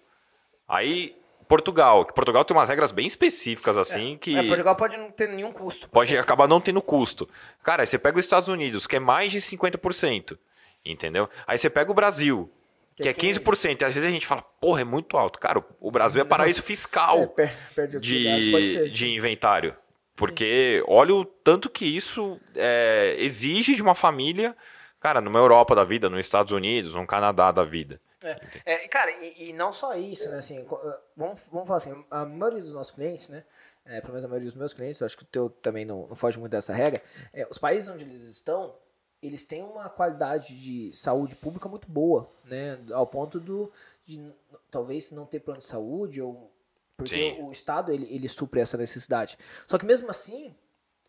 Aí, 0.69 1.15
Portugal, 1.49 2.07
que 2.07 2.15
Portugal 2.15 2.45
tem 2.45 2.57
umas 2.57 2.69
regras 2.69 2.93
bem 2.93 3.07
específicas, 3.07 3.77
assim, 3.77 4.17
que 4.19 4.39
É, 4.39 4.43
Portugal 4.45 4.75
pode 4.75 4.97
não 4.97 5.11
ter 5.11 5.29
nenhum 5.29 5.53
custo. 5.53 5.89
pode 5.89 6.17
acabar 6.17 6.49
não 6.49 6.61
tendo 6.61 6.81
custo. 6.81 7.29
Cara, 7.63 7.83
aí 7.83 7.87
você 7.87 7.99
pega 7.99 8.19
os 8.19 8.25
Estados 8.25 8.49
Unidos, 8.49 8.87
que 8.87 8.97
é 8.97 9.01
mais 9.01 9.31
de 9.31 9.41
50%, 9.41 10.39
entendeu? 10.85 11.29
Aí 11.47 11.59
você 11.59 11.69
pega 11.69 11.91
o 11.91 11.95
Brasil, 11.95 12.51
que 12.97 13.09
é 13.09 13.13
15%, 13.13 13.83
e 13.83 13.85
às 13.85 13.95
vezes 13.95 14.09
a 14.09 14.13
gente 14.13 14.27
fala, 14.27 14.43
porra, 14.61 14.81
é 14.81 14.85
muito 14.85 15.19
alto. 15.19 15.39
Cara, 15.39 15.63
o 15.81 15.91
Brasil 15.91 16.23
é 16.23 16.25
paraíso 16.25 16.63
fiscal 16.63 17.23
É, 17.23 17.27
per- 17.27 17.55
perde 17.75 17.97
pode 17.97 18.07
de, 18.09 18.89
de 18.91 19.11
inventário. 19.11 19.77
Porque 20.15 20.83
olha 20.87 21.15
o 21.15 21.25
tanto 21.25 21.71
que 21.71 21.85
isso 21.85 22.41
é, 22.55 23.17
exige 23.19 23.75
de 23.75 23.83
uma 23.83 23.95
família, 23.95 24.57
cara, 25.01 25.21
numa 25.21 25.39
Europa 25.39 25.75
da 25.75 25.85
vida, 25.85 26.09
nos 26.09 26.21
Estados 26.21 26.53
Unidos, 26.53 26.95
num 26.95 27.07
Canadá 27.07 27.51
da 27.51 27.65
vida. 27.65 28.01
É, 28.65 28.89
cara, 28.89 29.11
e, 29.11 29.51
e 29.51 29.53
não 29.53 29.73
só 29.73 29.95
isso, 29.95 30.31
né? 30.31 30.39
Assim, 30.39 30.59
eh, 30.59 30.99
vamos, 31.17 31.43
vamos 31.51 31.67
falar 31.67 31.79
assim, 31.79 32.05
a 32.11 32.25
maioria 32.25 32.63
dos 32.63 32.75
nossos 32.75 32.93
clientes, 32.93 33.29
né? 33.29 33.45
É, 33.85 34.01
pelo 34.01 34.13
menos 34.13 34.25
a 34.25 34.29
maioria 34.29 34.49
dos 34.49 34.59
meus 34.59 34.73
clientes, 34.73 35.03
acho 35.03 35.17
que 35.17 35.25
o 35.25 35.27
teu 35.27 35.51
também 35.51 35.85
não, 35.85 36.07
não 36.07 36.15
foge 36.15 36.39
muito 36.39 36.53
dessa 36.53 36.73
regra. 36.73 37.03
é, 37.33 37.47
os 37.51 37.59
países 37.59 37.89
onde 37.89 38.05
eles 38.05 38.23
estão, 38.23 38.77
eles 39.21 39.45
têm 39.45 39.63
uma 39.65 39.89
qualidade 39.89 40.55
de 40.55 40.95
saúde 40.95 41.35
pública 41.35 41.69
muito 41.69 41.89
boa, 41.89 42.31
né? 42.45 42.79
Ao 42.93 43.07
ponto 43.07 43.41
do, 43.41 43.73
de 44.07 44.33
talvez 44.71 45.11
não 45.11 45.27
ter 45.27 45.41
plano 45.41 45.59
de 45.59 45.65
saúde 45.65 46.23
ou 46.23 46.52
porque 47.03 47.15
Sim. 47.37 47.43
o 47.43 47.51
Estado 47.51 47.93
ele, 47.93 48.07
ele 48.15 48.29
supre 48.29 48.61
essa 48.61 48.77
necessidade. 48.77 49.39
Só 49.67 49.79
que 49.79 49.85
mesmo 49.85 50.11
assim, 50.11 50.55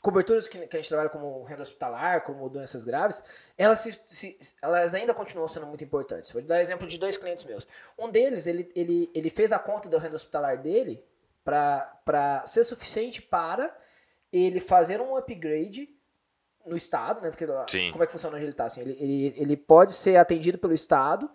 coberturas 0.02 0.48
que, 0.48 0.58
que 0.68 0.76
a 0.76 0.80
gente 0.82 0.90
trabalha 0.90 1.10
como 1.10 1.44
renda 1.44 1.62
hospitalar, 1.62 2.24
como 2.24 2.50
doenças 2.50 2.84
graves, 2.84 3.24
elas, 3.58 3.80
se- 3.80 4.02
se- 4.06 4.38
elas 4.62 4.94
ainda 4.94 5.14
continuam 5.14 5.48
sendo 5.48 5.66
muito 5.66 5.84
importantes. 5.84 6.32
Vou 6.32 6.42
dar 6.42 6.62
exemplo 6.62 6.86
de 6.88 6.98
dois 6.98 7.16
clientes 7.18 7.44
meus. 7.46 7.68
Um 7.98 8.10
deles, 8.10 8.46
ele, 8.48 8.70
ele, 8.76 9.10
ele 9.16 9.30
fez 9.30 9.52
a 9.52 9.60
conta 9.60 9.88
da 9.88 9.98
renda 9.98 10.16
hospitalar 10.16 10.58
dele 10.62 11.02
para 11.44 12.44
ser 12.46 12.64
suficiente 12.64 13.22
para 13.22 13.76
ele 14.32 14.60
fazer 14.60 15.00
um 15.02 15.16
upgrade 15.16 15.90
no 16.66 16.76
Estado, 16.76 17.22
né? 17.22 17.30
Porque 17.30 17.46
Sim. 17.70 17.92
como 17.92 18.04
é 18.04 18.06
que 18.06 18.12
funciona 18.12 18.36
onde 18.36 18.46
ele 18.46 18.52
está? 18.54 18.66
Assim, 18.66 18.82
ele, 18.82 18.98
ele, 19.00 19.34
ele 19.38 19.58
pode 19.58 19.94
ser 19.94 20.16
atendido 20.16 20.58
pelo 20.58 20.74
Estado 20.74 21.30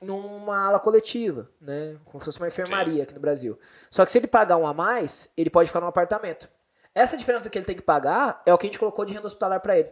numa 0.00 0.66
ala 0.66 0.78
coletiva, 0.78 1.50
né? 1.60 1.96
Como 2.04 2.20
se 2.20 2.26
fosse 2.26 2.38
uma 2.38 2.48
enfermaria 2.48 3.02
aqui 3.02 3.14
no 3.14 3.20
Brasil. 3.20 3.58
Só 3.90 4.04
que 4.04 4.12
se 4.12 4.18
ele 4.18 4.26
pagar 4.26 4.56
um 4.56 4.66
a 4.66 4.74
mais, 4.74 5.30
ele 5.36 5.50
pode 5.50 5.68
ficar 5.68 5.80
num 5.80 5.86
apartamento. 5.86 6.48
Essa 6.94 7.16
diferença 7.16 7.44
do 7.44 7.50
que 7.50 7.58
ele 7.58 7.64
tem 7.64 7.74
que 7.76 7.82
pagar 7.82 8.42
é 8.46 8.52
o 8.54 8.58
que 8.58 8.66
a 8.66 8.68
gente 8.68 8.78
colocou 8.78 9.04
de 9.04 9.12
renda 9.12 9.26
hospitalar 9.26 9.60
para 9.60 9.78
ele. 9.78 9.90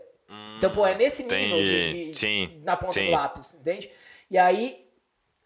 Então, 0.59 0.71
pô, 0.71 0.87
é 0.87 0.95
nesse 0.95 1.25
nível 1.25 1.59
de, 1.59 2.11
de- 2.13 2.19
Sim, 2.19 2.63
na 2.65 2.77
ponta 2.77 2.93
sim. 2.95 3.07
do 3.07 3.11
lápis, 3.13 3.55
entende? 3.55 3.91
E 4.31 4.39
aí, 4.39 4.87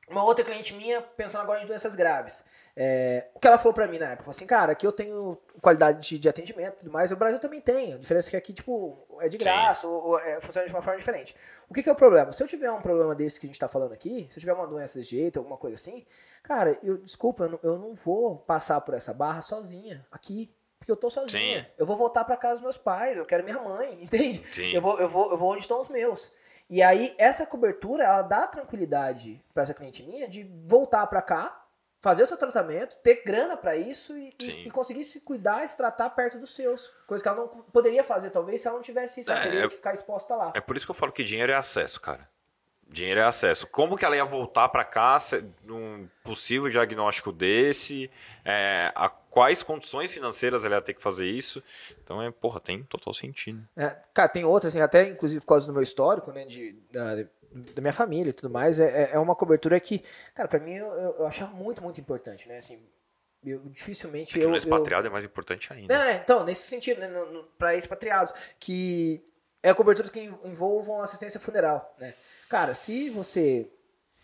Uma 0.09 0.23
outra 0.23 0.45
cliente 0.45 0.73
minha, 0.73 1.03
pensando 1.03 1.43
agora 1.43 1.63
em 1.63 1.67
doenças 1.67 1.97
graves. 1.97 2.45
É, 2.77 3.29
o 3.35 3.41
que 3.41 3.47
ela 3.47 3.59
falou 3.59 3.75
pra 3.75 3.89
mim 3.89 3.99
na 3.99 4.07
época? 4.07 4.23
Falou 4.23 4.37
assim, 4.37 4.47
cara, 4.47 4.71
aqui 4.71 4.87
eu 4.87 4.93
tenho 4.93 5.37
qualidade 5.61 6.01
de, 6.01 6.19
de 6.19 6.29
atendimento 6.29 6.75
e 6.75 6.77
tudo 6.79 6.93
mais, 6.93 7.11
o 7.11 7.17
Brasil 7.17 7.41
também 7.41 7.61
tem. 7.61 7.95
A 7.95 7.99
diferença 7.99 8.29
é 8.29 8.31
que 8.31 8.37
aqui, 8.37 8.53
tipo, 8.53 8.97
é 9.21 9.29
de 9.29 9.37
graça, 9.37 9.89
ou, 9.89 10.11
ou 10.11 10.19
é, 10.21 10.41
funciona 10.41 10.67
de 10.67 10.73
uma 10.73 10.81
forma 10.81 10.99
diferente. 10.99 11.35
O 11.69 11.75
que, 11.75 11.83
que 11.83 11.89
é 11.89 11.93
o 11.93 11.97
problema? 11.97 12.33
Se 12.33 12.41
eu 12.41 12.47
tiver 12.47 12.71
um 12.71 12.81
problema 12.81 13.17
desse 13.17 13.41
que 13.41 13.47
a 13.47 13.49
gente 13.49 13.59
tá 13.59 13.67
falando 13.67 13.93
aqui, 13.93 14.29
se 14.31 14.39
eu 14.39 14.41
tiver 14.41 14.53
uma 14.53 14.69
doença 14.69 14.97
desse 14.97 15.11
jeito, 15.11 15.41
alguma 15.41 15.57
coisa 15.57 15.75
assim, 15.75 16.07
cara, 16.41 16.79
eu, 16.85 16.99
desculpa, 16.99 17.45
eu 17.45 17.51
não, 17.51 17.61
eu 17.65 17.79
não 17.79 17.93
vou 17.93 18.37
passar 18.37 18.81
por 18.83 18.95
essa 18.95 19.13
barra 19.13 19.43
sozinha, 19.43 20.07
aqui. 20.13 20.55
Porque 20.79 20.93
eu 20.93 20.97
tô 20.97 21.09
sozinha. 21.11 21.63
Sim. 21.63 21.67
Eu 21.79 21.87
vou 21.87 21.97
voltar 21.97 22.25
pra 22.25 22.37
casa 22.37 22.55
dos 22.55 22.63
meus 22.63 22.79
pais, 22.79 23.17
eu 23.17 23.25
quero 23.25 23.43
minha 23.45 23.59
mãe, 23.61 23.97
entende? 24.03 24.45
Sim. 24.53 24.73
Eu 24.73 24.81
vou, 24.81 24.99
eu, 25.01 25.09
vou, 25.09 25.31
eu 25.31 25.37
vou 25.37 25.53
onde 25.53 25.63
estão 25.63 25.81
os 25.81 25.89
meus. 25.89 26.31
E 26.69 26.83
aí, 26.83 27.15
essa 27.19 27.47
cobertura, 27.47 28.05
ela 28.05 28.23
dá 28.23 28.47
tranquilidade 28.47 29.43
pra 29.55 29.63
essa 29.63 29.73
cliente 29.75 30.03
minha 30.03 30.29
de 30.29 30.43
voltar 30.67 31.07
pra 31.07 31.23
cá, 31.23 31.65
fazer 32.03 32.23
o 32.23 32.27
seu 32.27 32.37
tratamento, 32.37 32.97
ter 32.99 33.23
grana 33.25 33.57
pra 33.57 33.77
isso 33.77 34.17
e, 34.17 34.35
e, 34.41 34.67
e 34.67 34.71
conseguir 34.71 35.05
se 35.05 35.21
cuidar 35.21 35.65
e 35.65 35.69
se 35.69 35.77
tratar 35.77 36.11
perto 36.11 36.39
dos 36.39 36.55
seus. 36.55 36.91
Coisa 37.07 37.23
que 37.23 37.29
ela 37.29 37.39
não 37.39 37.49
poderia 37.49 38.05
fazer, 38.05 38.31
talvez, 38.31 38.61
se 38.61 38.69
ela 38.69 38.77
não 38.77 38.83
tivesse 38.83 39.21
isso. 39.21 39.31
Ela 39.31 39.41
É, 39.41 39.43
teria 39.45 39.65
é- 39.65 39.69
que 39.69 39.75
ficar 39.77 39.95
exposta 39.95 40.37
lá. 40.37 40.53
É 40.55 40.61
por 40.61 40.77
isso 40.77 40.87
que 40.87 40.91
eu 40.91 40.95
falo 40.95 41.11
que 41.13 41.25
dinheiro 41.25 41.51
é 41.53 41.55
acesso, 41.57 42.01
cara. 42.01 42.29
Dinheiro 42.89 43.21
é 43.21 43.25
acesso. 43.25 43.67
Como 43.67 43.97
que 43.97 44.05
ela 44.05 44.17
ia 44.17 44.25
voltar 44.25 44.69
pra 44.69 44.85
cá 44.85 45.19
num 45.65 46.09
possível 46.23 46.69
diagnóstico 46.69 47.33
desse? 47.33 48.11
É, 48.45 48.93
a 48.95 49.09
quais 49.09 49.63
condições 49.63 50.13
financeiras 50.13 50.65
ela 50.65 50.77
ia 50.77 50.81
ter 50.81 50.95
que 50.95 51.03
fazer 51.03 51.27
isso? 51.27 51.63
Então, 52.03 52.23
é, 52.23 52.31
porra, 52.31 52.61
tem 52.61 52.83
total 52.85 53.13
sentido. 53.13 53.61
É, 53.77 53.97
cara, 54.15 54.29
tem 54.29 54.45
outras, 54.45 54.73
assim, 54.73 54.81
até 54.81 55.11
inclusive 55.11 55.41
por 55.41 55.49
causa 55.49 55.67
do 55.67 55.73
meu 55.73 55.83
histórico, 55.83 56.31
né, 56.33 56.45
de, 56.47 56.75
da, 56.93 57.17
da 57.75 57.83
minha 57.83 57.93
família 57.93 58.31
e 58.31 58.33
tudo 58.33 58.51
mais, 58.51 58.79
é, 58.79 59.11
é- 59.13 59.19
uma 59.19 59.35
cobertura 59.35 59.79
que, 59.81 60.03
cara, 60.35 60.49
pra 60.49 60.61
mim 60.61 60.75
eu, 60.75 60.87
eu, 60.87 61.27
achava 61.27 61.53
muito, 61.53 61.83
muito 61.83 62.01
importante, 62.01 62.49
né, 62.49 62.59
assim, 62.59 62.81
eu 63.45 63.61
dificilmente 63.67 64.37
É 64.37 64.39
que 64.41 64.45
eu... 64.45 64.49
no 64.49 64.55
eu- 64.55 64.59
expatriado 64.59 65.07
é 65.07 65.11
mais 65.11 65.25
importante 65.25 65.73
ainda. 65.73 65.93
É, 65.93 66.17
então, 66.17 66.45
nesse 66.45 66.63
sentido, 66.69 67.01
né, 67.01 67.09
para 67.59 67.75
expatriados, 67.75 68.33
que 68.61 69.23
é 69.69 69.75
coberturas 69.75 70.11
que 70.11 70.21
env- 70.21 70.39
envolvam 70.45 71.01
assistência 71.01 71.41
funeral, 71.41 71.95
né? 71.99 72.15
Cara, 72.49 72.73
se 72.75 73.11
você 73.11 73.69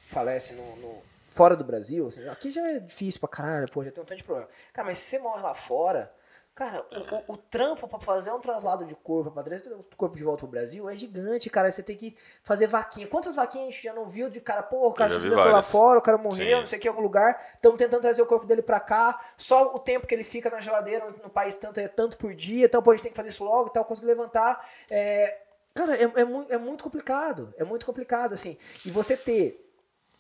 falece 0.06 0.52
no, 0.52 0.76
no- 0.76 1.02
fora 1.28 1.56
do 1.56 1.64
Brasil, 1.64 2.06
assim, 2.08 2.28
aqui 2.28 2.50
já 2.50 2.60
é 2.68 2.78
difícil 2.78 3.18
pra 3.20 3.28
caralho, 3.28 3.70
pô, 3.70 3.82
já 3.84 3.90
tem 3.90 4.02
um 4.02 4.06
tanto 4.06 4.18
de 4.18 4.24
problema. 4.24 4.48
Cara, 4.72 4.86
mas 4.86 4.98
se 4.98 5.06
você 5.10 5.18
morre 5.18 5.42
lá 5.42 5.54
fora, 5.54 6.12
cara, 6.54 6.84
o, 7.26 7.32
o- 7.32 7.34
o 7.34 7.36
trampo 7.36 7.88
pra 7.88 7.98
fazer 7.98 8.30
um 8.32 8.38
traslado 8.40 8.84
de 8.84 8.94
corpo, 8.94 9.30
pra 9.30 9.42
trazer 9.42 9.72
o 9.72 9.84
corpo 9.96 10.16
de 10.16 10.22
volta 10.22 10.40
pro 10.40 10.48
Brasil 10.48 10.88
é 10.88 10.96
gigante, 10.96 11.48
cara. 11.48 11.70
Você 11.70 11.82
tem 11.82 11.96
que 11.96 12.16
fazer 12.42 12.66
vaquinha. 12.66 13.06
Quantas 13.06 13.36
vaquinhas 13.36 13.68
a 13.68 13.70
gente 13.70 13.82
já 13.82 13.92
não 13.94 14.06
viu 14.06 14.28
de 14.28 14.40
cara, 14.40 14.62
pô, 14.62 14.88
o 14.88 14.92
cara 14.92 15.10
se 15.10 15.16
acidentou 15.16 15.50
lá 15.50 15.62
fora, 15.62 15.98
o 15.98 16.02
cara 16.02 16.18
morreu, 16.18 16.44
Sim. 16.46 16.54
não 16.60 16.66
sei 16.66 16.78
o 16.78 16.80
que, 16.82 16.88
em 16.88 16.90
algum 16.90 17.02
lugar, 17.02 17.40
estão 17.54 17.76
tentando 17.76 18.02
trazer 18.02 18.20
o 18.22 18.26
corpo 18.26 18.46
dele 18.46 18.62
pra 18.62 18.78
cá, 18.80 19.18
só 19.36 19.74
o 19.74 19.78
tempo 19.78 20.06
que 20.06 20.14
ele 20.14 20.24
fica 20.24 20.50
na 20.50 20.60
geladeira 20.60 21.10
no 21.22 21.30
país 21.30 21.54
tanto 21.54 21.80
é 21.80 21.88
tanto 21.88 22.18
por 22.18 22.34
dia, 22.34 22.66
então 22.66 22.82
pô, 22.82 22.90
a 22.90 22.94
gente 22.94 23.02
tem 23.04 23.12
que 23.12 23.16
fazer 23.16 23.30
isso 23.30 23.42
logo 23.44 23.68
e 23.68 23.72
tal, 23.72 23.84
conseguir 23.84 24.08
levantar. 24.08 24.66
É, 24.90 25.38
cara, 25.74 25.96
é, 25.96 26.02
é, 26.20 26.24
mu- 26.24 26.46
é 26.50 26.58
muito 26.58 26.84
complicado, 26.84 27.52
é 27.56 27.64
muito 27.64 27.86
complicado, 27.86 28.34
assim. 28.34 28.56
E 28.84 28.90
você 28.90 29.16
ter 29.16 29.58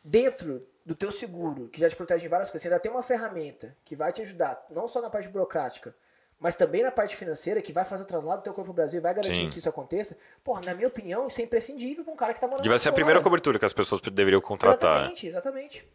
dentro 0.04 0.66
do 0.84 0.94
teu 0.94 1.10
seguro, 1.12 1.68
que 1.68 1.78
já 1.80 1.88
te 1.88 1.94
protege 1.94 2.26
em 2.26 2.28
várias 2.28 2.50
coisas, 2.50 2.62
você 2.62 2.68
ainda 2.68 2.80
tem 2.80 2.90
uma 2.90 3.02
ferramenta 3.02 3.76
que 3.84 3.94
vai 3.94 4.10
te 4.10 4.20
ajudar, 4.22 4.64
não 4.70 4.88
só 4.88 5.00
na 5.00 5.08
parte 5.10 5.28
burocrática, 5.28 5.94
mas 6.42 6.56
também 6.56 6.82
na 6.82 6.90
parte 6.90 7.14
financeira, 7.14 7.62
que 7.62 7.72
vai 7.72 7.84
fazer 7.84 8.02
o 8.02 8.06
traslado 8.06 8.40
do 8.40 8.44
teu 8.44 8.52
corpo 8.52 8.66
pro 8.66 8.74
Brasil 8.74 8.98
e 8.98 9.00
vai 9.00 9.14
garantir 9.14 9.36
Sim. 9.36 9.48
que 9.48 9.60
isso 9.60 9.68
aconteça. 9.68 10.18
Porra, 10.42 10.60
na 10.60 10.74
minha 10.74 10.88
opinião, 10.88 11.28
isso 11.28 11.40
é 11.40 11.44
imprescindível 11.44 12.02
pra 12.02 12.12
um 12.12 12.16
cara 12.16 12.34
que 12.34 12.40
tá 12.40 12.48
morando 12.48 12.64
Devia 12.64 12.74
lá 12.74 12.78
ser 12.80 12.88
a 12.88 12.92
primeira 12.92 13.20
cobertura 13.20 13.60
que 13.60 13.64
as 13.64 13.72
pessoas 13.72 14.00
deveriam 14.00 14.40
contratar. 14.40 14.90
Exatamente, 14.90 15.26
exatamente. 15.28 15.88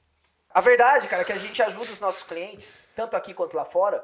A 0.50 0.62
verdade, 0.62 1.06
cara, 1.10 1.24
é 1.24 1.26
que 1.26 1.34
a 1.34 1.38
gente 1.38 1.62
ajuda 1.62 1.92
os 1.92 2.00
nossos 2.00 2.24
clientes, 2.24 2.86
tanto 2.96 3.18
aqui 3.18 3.34
quanto 3.34 3.58
lá 3.58 3.66
fora, 3.66 4.04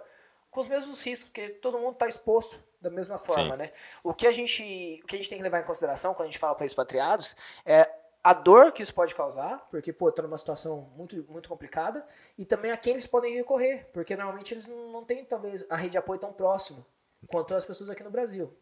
com 0.52 0.60
os 0.60 0.68
mesmos 0.68 1.02
riscos, 1.02 1.30
porque 1.30 1.48
todo 1.48 1.80
mundo 1.80 1.94
está 1.94 2.10
exposto 2.10 2.60
da 2.82 2.90
mesma 2.90 3.18
forma, 3.18 3.54
Sim. 3.54 3.60
né? 3.60 3.72
O 4.04 4.14
que, 4.14 4.28
a 4.28 4.32
gente, 4.34 5.00
o 5.02 5.08
que 5.08 5.16
a 5.16 5.18
gente 5.18 5.30
tem 5.30 5.38
que 5.38 5.44
levar 5.44 5.62
em 5.62 5.64
consideração 5.64 6.14
quando 6.14 6.28
a 6.28 6.32
gente 6.32 6.40
fala 6.40 6.56
com 6.56 6.66
expatriados 6.66 7.38
é 7.66 7.90
a 8.24 8.34
dor 8.34 8.72
que 8.72 8.82
isso 8.82 8.94
pode 8.94 9.14
causar, 9.14 9.58
porque, 9.70 9.92
pô, 9.92 10.12
tá 10.12 10.22
numa 10.22 10.38
situação 10.38 10.90
muito, 10.96 11.26
muito 11.30 11.50
complicada, 11.50 12.06
e 12.38 12.46
também 12.46 12.72
a 12.72 12.78
quem 12.78 12.92
eles 12.94 13.06
podem 13.06 13.34
recorrer, 13.36 13.90
porque 13.94 14.16
normalmente 14.16 14.54
eles 14.54 14.66
não, 14.66 14.92
não 14.92 15.04
têm, 15.04 15.26
talvez, 15.26 15.66
a 15.70 15.76
rede 15.76 15.92
de 15.92 15.98
apoio 15.98 16.20
tão 16.20 16.32
próximo 16.32 16.86
quanto 17.28 17.54
as 17.54 17.66
pessoas 17.66 17.90
aqui 17.90 18.04
no 18.04 18.10
Brasil. 18.10 18.56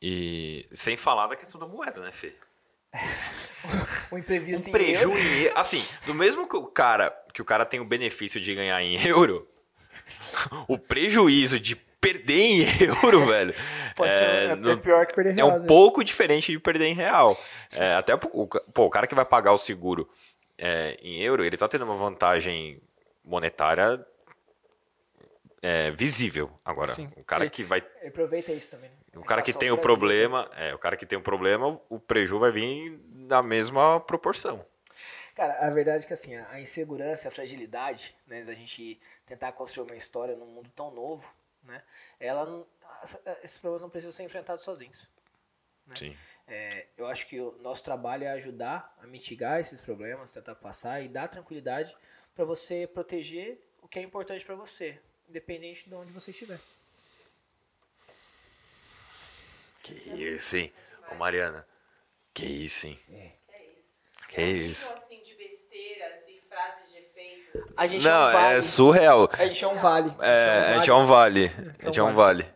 E 0.00 0.66
sem 0.72 0.96
falar 0.96 1.26
da 1.26 1.36
questão 1.36 1.60
da 1.60 1.66
moeda, 1.66 2.00
né, 2.00 2.10
Fê? 2.12 2.34
O 4.10 4.16
imprevisto 4.18 4.70
Um 4.70 4.76
em 4.76 4.94
euro. 4.94 5.12
prejuízo. 5.12 5.52
Assim, 5.54 5.86
do 6.06 6.14
mesmo 6.14 6.48
que 6.48 6.56
o 6.56 6.66
cara 6.66 7.10
que 7.32 7.42
o 7.42 7.44
cara 7.44 7.66
tem 7.66 7.78
o 7.80 7.84
benefício 7.84 8.40
de 8.40 8.54
ganhar 8.54 8.80
em 8.82 9.06
euro, 9.06 9.46
o 10.66 10.78
prejuízo 10.78 11.60
de 11.60 11.76
perder 12.00 12.40
em 12.40 12.60
euro, 13.02 13.26
velho, 13.26 13.54
Pode 13.96 14.10
é, 14.10 14.56
ser, 14.56 14.68
é 14.68 14.76
pior 14.76 15.06
que 15.06 15.14
perder 15.14 15.30
é 15.30 15.34
real, 15.34 15.48
um 15.50 15.58
né? 15.58 15.66
pouco 15.66 16.04
diferente 16.04 16.52
de 16.52 16.58
perder 16.58 16.86
em 16.86 16.94
real. 16.94 17.38
É, 17.72 17.94
até 17.94 18.16
pô, 18.16 18.48
o 18.76 18.90
cara 18.90 19.06
que 19.06 19.14
vai 19.14 19.24
pagar 19.24 19.52
o 19.52 19.58
seguro 19.58 20.08
é, 20.56 20.96
em 21.02 21.20
euro, 21.22 21.44
ele 21.44 21.56
tá 21.56 21.68
tendo 21.68 21.84
uma 21.84 21.94
vantagem 21.96 22.80
monetária 23.24 24.04
é, 25.62 25.90
visível. 25.90 26.50
Agora, 26.64 26.94
Sim. 26.94 27.10
o 27.16 27.24
cara 27.24 27.48
que 27.48 27.64
vai 27.64 27.84
Aproveita 28.06 28.52
isso 28.52 28.70
também. 28.70 28.90
né? 28.90 28.96
o 29.16 29.24
cara 29.24 29.42
que 29.42 29.52
tem 29.52 29.70
o 29.70 29.78
problema, 29.78 30.50
é, 30.56 30.74
o 30.74 30.78
cara 30.78 30.96
que 30.96 31.06
tem 31.06 31.18
o 31.18 31.22
problema, 31.22 31.80
o 31.88 31.98
preju 31.98 32.38
vai 32.38 32.52
vir 32.52 33.00
na 33.12 33.42
mesma 33.42 34.00
proporção. 34.00 34.64
Cara, 35.34 35.66
a 35.66 35.70
verdade 35.70 36.04
é 36.04 36.06
que 36.06 36.12
assim, 36.12 36.34
a 36.36 36.60
insegurança, 36.60 37.28
a 37.28 37.30
fragilidade, 37.30 38.16
né, 38.26 38.42
da 38.42 38.54
gente 38.54 39.00
tentar 39.24 39.52
construir 39.52 39.86
uma 39.86 39.94
história 39.96 40.34
num 40.34 40.46
mundo 40.46 40.68
tão 40.74 40.90
novo, 40.92 41.32
né, 41.68 41.82
ela, 42.18 42.44
não- 42.46 42.66
esses 43.44 43.58
problemas 43.58 43.82
não 43.82 43.90
precisam 43.90 44.12
ser 44.12 44.24
enfrentados 44.24 44.64
sozinhos. 44.64 45.08
Né? 45.86 45.94
Sim. 45.96 46.16
É, 46.46 46.86
eu 46.96 47.06
acho 47.06 47.26
que 47.26 47.38
o 47.40 47.52
nosso 47.58 47.84
trabalho 47.84 48.24
é 48.24 48.30
ajudar 48.32 48.96
a 49.00 49.06
mitigar 49.06 49.60
esses 49.60 49.80
problemas, 49.80 50.32
tentar 50.32 50.54
passar 50.54 51.02
e 51.02 51.08
dar 51.08 51.28
tranquilidade 51.28 51.94
para 52.34 52.44
você 52.44 52.86
proteger 52.86 53.60
o 53.82 53.88
que 53.88 53.98
é 53.98 54.02
importante 54.02 54.44
para 54.44 54.54
você, 54.54 55.00
independente 55.28 55.88
de 55.88 55.94
onde 55.94 56.10
você 56.12 56.30
estiver. 56.30 56.60
Que 59.82 59.92
isso, 59.94 60.56
hein? 60.56 60.72
Ô, 61.10 61.14
Mariana. 61.14 61.66
Que 62.34 62.46
isso, 62.46 62.86
hein? 62.86 63.00
É 63.08 63.26
isso. 63.80 63.98
Que 64.28 64.42
isso. 64.42 64.86
Ficam, 64.88 65.02
assim 65.02 65.22
de 65.22 65.34
besteiras 65.34 66.22
e 66.28 66.40
frases 66.48 66.90
de 66.90 66.98
efeito. 66.98 67.40
assim. 67.40 67.46
A 67.76 67.86
gente 67.86 68.04
Não, 68.04 68.10
é 68.10 68.28
um 68.28 68.32
vale. 68.32 68.56
é 68.56 68.62
surreal. 68.62 69.28
A 69.32 69.46
gente 69.46 69.64
é 69.64 69.68
um 69.68 69.76
vale. 69.76 70.12
É, 70.20 70.64
a 70.68 70.74
gente 70.74 70.90
é 70.90 70.94
um 70.94 71.06
vale. 71.06 71.52
A 71.80 71.86
gente 71.86 72.00
é 72.00 72.02
um 72.02 72.14
vale. 72.14 72.46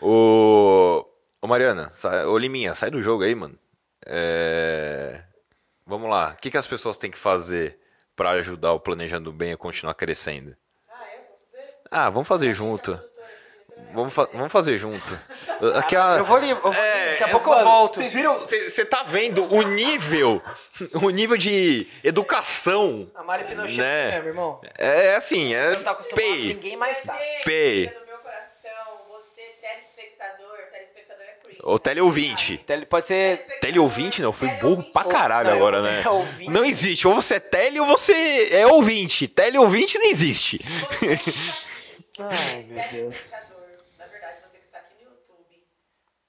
Ô, 0.00 1.04
ô 1.40 1.46
Mariana, 1.46 1.90
sai, 1.92 2.24
ô 2.26 2.36
Liminha, 2.36 2.74
sai 2.74 2.90
do 2.90 3.00
jogo 3.00 3.22
aí, 3.24 3.34
mano. 3.34 3.58
É, 4.04 5.22
Vamos 5.86 6.10
lá. 6.10 6.34
O 6.36 6.40
que, 6.40 6.50
que 6.50 6.56
as 6.56 6.66
pessoas 6.66 6.96
têm 6.96 7.10
que 7.10 7.18
fazer 7.18 7.78
pra 8.16 8.30
ajudar 8.30 8.72
o 8.72 8.80
Planejando 8.80 9.32
Bem 9.32 9.52
a 9.52 9.56
continuar 9.56 9.94
crescendo? 9.94 10.56
Ah, 10.88 11.04
é? 11.04 11.16
Vou 11.18 11.38
fazer? 11.38 11.72
Ah, 11.90 12.10
vamos 12.10 12.28
fazer 12.28 12.52
junto. 12.52 13.00
Vamos, 13.92 14.12
fa- 14.12 14.28
vamos 14.32 14.52
fazer 14.52 14.76
junto. 14.78 15.18
Aqui 15.76 15.96
é 15.96 15.98
a- 15.98 16.16
Eu 16.18 16.24
vou 16.24 16.36
ali, 16.36 16.50
eu 16.50 16.60
vou 16.60 16.70
ali, 16.72 16.80
É, 16.80 17.10
daqui 17.12 17.24
a 17.24 17.28
pouco 17.28 17.48
eu 17.50 17.54
mano, 17.56 17.64
volto. 17.64 17.94
Vocês 18.00 18.12
viram? 18.12 18.40
Você 18.40 18.84
tá 18.84 19.02
vendo 19.04 19.44
o 19.54 19.62
nível, 19.62 20.42
o 21.02 21.08
nível 21.10 21.36
de 21.36 21.86
educação. 22.04 23.10
A 23.14 23.22
Mari 23.22 23.44
Pinochet 23.44 23.78
Né? 23.78 23.86
é 23.86 24.06
assim 24.08 24.14
mesmo, 24.16 24.28
irmão. 24.28 24.60
É 24.76 25.14
assim, 25.16 25.54
é 25.54 25.68
Você 25.68 25.76
não 25.76 25.82
tá 25.82 25.90
acostumado, 25.92 26.26
pay. 26.26 26.42
ninguém 26.48 26.76
mais 26.76 27.02
tá. 27.02 27.14
Pay. 27.44 27.86
do 27.86 28.06
meu 28.06 28.18
coração, 28.18 29.00
você, 29.08 29.42
telespectador, 29.62 30.56
telespectador 30.72 31.22
é 31.24 31.32
cringe. 31.42 31.60
Ô, 31.62 31.78
teleouvinte. 31.78 32.58
Tele- 32.58 32.84
Pode 32.86 33.04
ser. 33.06 33.46
Teleouvinte 33.60 34.20
não, 34.20 34.32
fui 34.32 34.48
burro 34.56 34.82
pra 34.92 35.04
caralho 35.04 35.50
Não, 35.50 35.56
agora, 35.56 35.76
eu- 35.78 35.82
né? 35.84 36.02
é 36.04 36.08
ouvinte. 36.10 36.50
Não 36.50 36.64
existe, 36.64 37.06
ou 37.08 37.14
você 37.14 37.36
é 37.36 37.40
tele 37.40 37.80
ou 37.80 37.86
você 37.86 38.48
é 38.52 38.66
ouvinte. 38.66 39.26
Teleouvinte 39.28 39.98
não 39.98 40.06
existe. 40.06 40.60
Ai, 42.18 42.62
meu 42.68 42.88
Deus. 42.88 43.30
Telespectador, 43.30 43.56
na 43.98 44.06
verdade, 44.06 44.38
você 44.40 44.58
que 44.58 44.64
está 44.66 44.78
aqui 44.78 44.94
no 45.04 45.10
YouTube, 45.10 45.64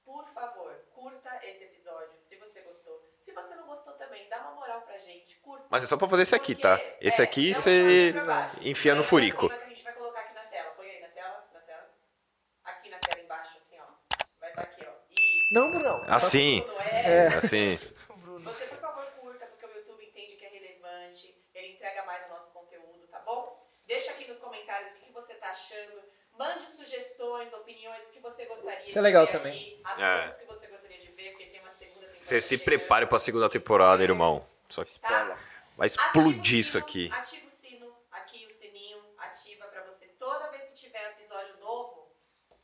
por 0.05 0.25
favor, 0.33 0.71
curta 0.93 1.29
esse 1.43 1.63
episódio, 1.63 2.09
se 2.25 2.35
você 2.35 2.59
gostou. 2.61 3.01
Se 3.21 3.31
você 3.31 3.55
não 3.55 3.65
gostou 3.67 3.93
também, 3.93 4.27
dá 4.29 4.39
uma 4.41 4.55
moral 4.55 4.81
pra 4.81 4.97
gente, 4.97 5.35
curta. 5.41 5.56
Mas 5.69 5.83
é 5.83 5.87
só 5.87 5.97
pra 5.97 6.07
fazer 6.07 6.23
esse 6.23 6.35
aqui, 6.35 6.55
tá? 6.55 6.79
Esse 7.01 7.21
é, 7.21 7.23
aqui 7.23 7.51
é 7.51 7.53
você 7.53 8.13
enfia 8.61 8.95
no 8.95 9.01
É, 9.01 9.03
furico. 9.03 9.47
o 9.47 9.49
esquema 9.49 9.59
que 9.59 9.65
a 9.65 9.75
gente 9.75 9.83
vai 9.83 9.93
colocar 9.93 10.19
aqui 10.21 10.33
na 10.33 10.41
tela. 10.43 10.69
Põe 10.71 10.89
aí 10.89 11.01
na 11.01 11.07
tela, 11.09 11.43
na 11.53 11.59
tela. 11.59 11.89
Aqui 12.63 12.89
na 12.89 12.97
tela 12.99 13.23
embaixo, 13.23 13.57
assim, 13.57 13.77
ó. 13.79 13.85
Vai 14.39 14.49
estar 14.49 14.61
aqui, 14.61 14.85
ó. 14.85 14.91
Isso. 15.19 15.53
Não, 15.53 15.71
Bruno. 15.71 16.03
Assim, 16.07 16.65
é. 16.91 17.27
assim. 17.27 17.77
Você, 18.47 18.65
por 18.65 18.77
favor, 18.79 19.05
curta, 19.19 19.45
porque 19.47 19.65
o 19.65 19.77
YouTube 19.77 20.05
entende 20.05 20.35
que 20.37 20.45
é 20.45 20.49
relevante, 20.49 21.35
ele 21.53 21.73
entrega 21.73 22.05
mais 22.05 22.25
o 22.27 22.29
nosso 22.29 22.51
conteúdo, 22.53 23.05
tá 23.11 23.19
bom? 23.19 23.61
Deixa 23.85 24.11
aqui 24.11 24.25
nos 24.27 24.37
comentários 24.39 24.93
o 24.93 24.95
que 24.95 25.11
você 25.11 25.33
tá 25.35 25.49
achando. 25.49 26.01
Mande 26.37 26.65
sugestões, 26.71 27.51
opiniões, 27.51 28.05
o 28.05 28.09
que 28.11 28.19
você 28.19 28.45
gostaria 28.45 28.85
Isso 28.85 28.97
é 28.97 29.01
legal 29.01 29.25
ver 29.25 29.31
também. 29.31 29.81
aqui, 29.83 30.01
assuntos 30.03 30.37
que 30.37 30.45
você 30.45 30.67
gostaria 30.67 30.99
de 30.99 31.07
ver, 31.11 31.31
porque 31.31 31.45
tem 31.47 31.59
uma 31.59 31.71
segunda 31.71 31.95
temporada. 31.95 32.11
Você 32.13 32.39
se 32.41 32.57
prepare 32.57 33.05
pra 33.07 33.19
segunda 33.19 33.49
temporada, 33.49 34.01
irmão. 34.03 34.45
Só 34.69 34.83
que 34.85 34.99
Tá? 34.99 35.37
Vai 35.77 35.85
explodir 35.87 36.59
isso 36.59 36.77
aqui. 36.77 37.09
Ativa 37.13 37.47
o 37.47 37.51
sino, 37.51 37.95
aqui 38.11 38.45
o 38.47 38.51
sininho, 38.51 38.99
ativa 39.19 39.65
pra 39.67 39.83
você. 39.83 40.07
Toda 40.19 40.49
vez 40.49 40.63
que 40.69 40.73
tiver 40.73 41.11
episódio 41.11 41.55
novo, 41.59 42.11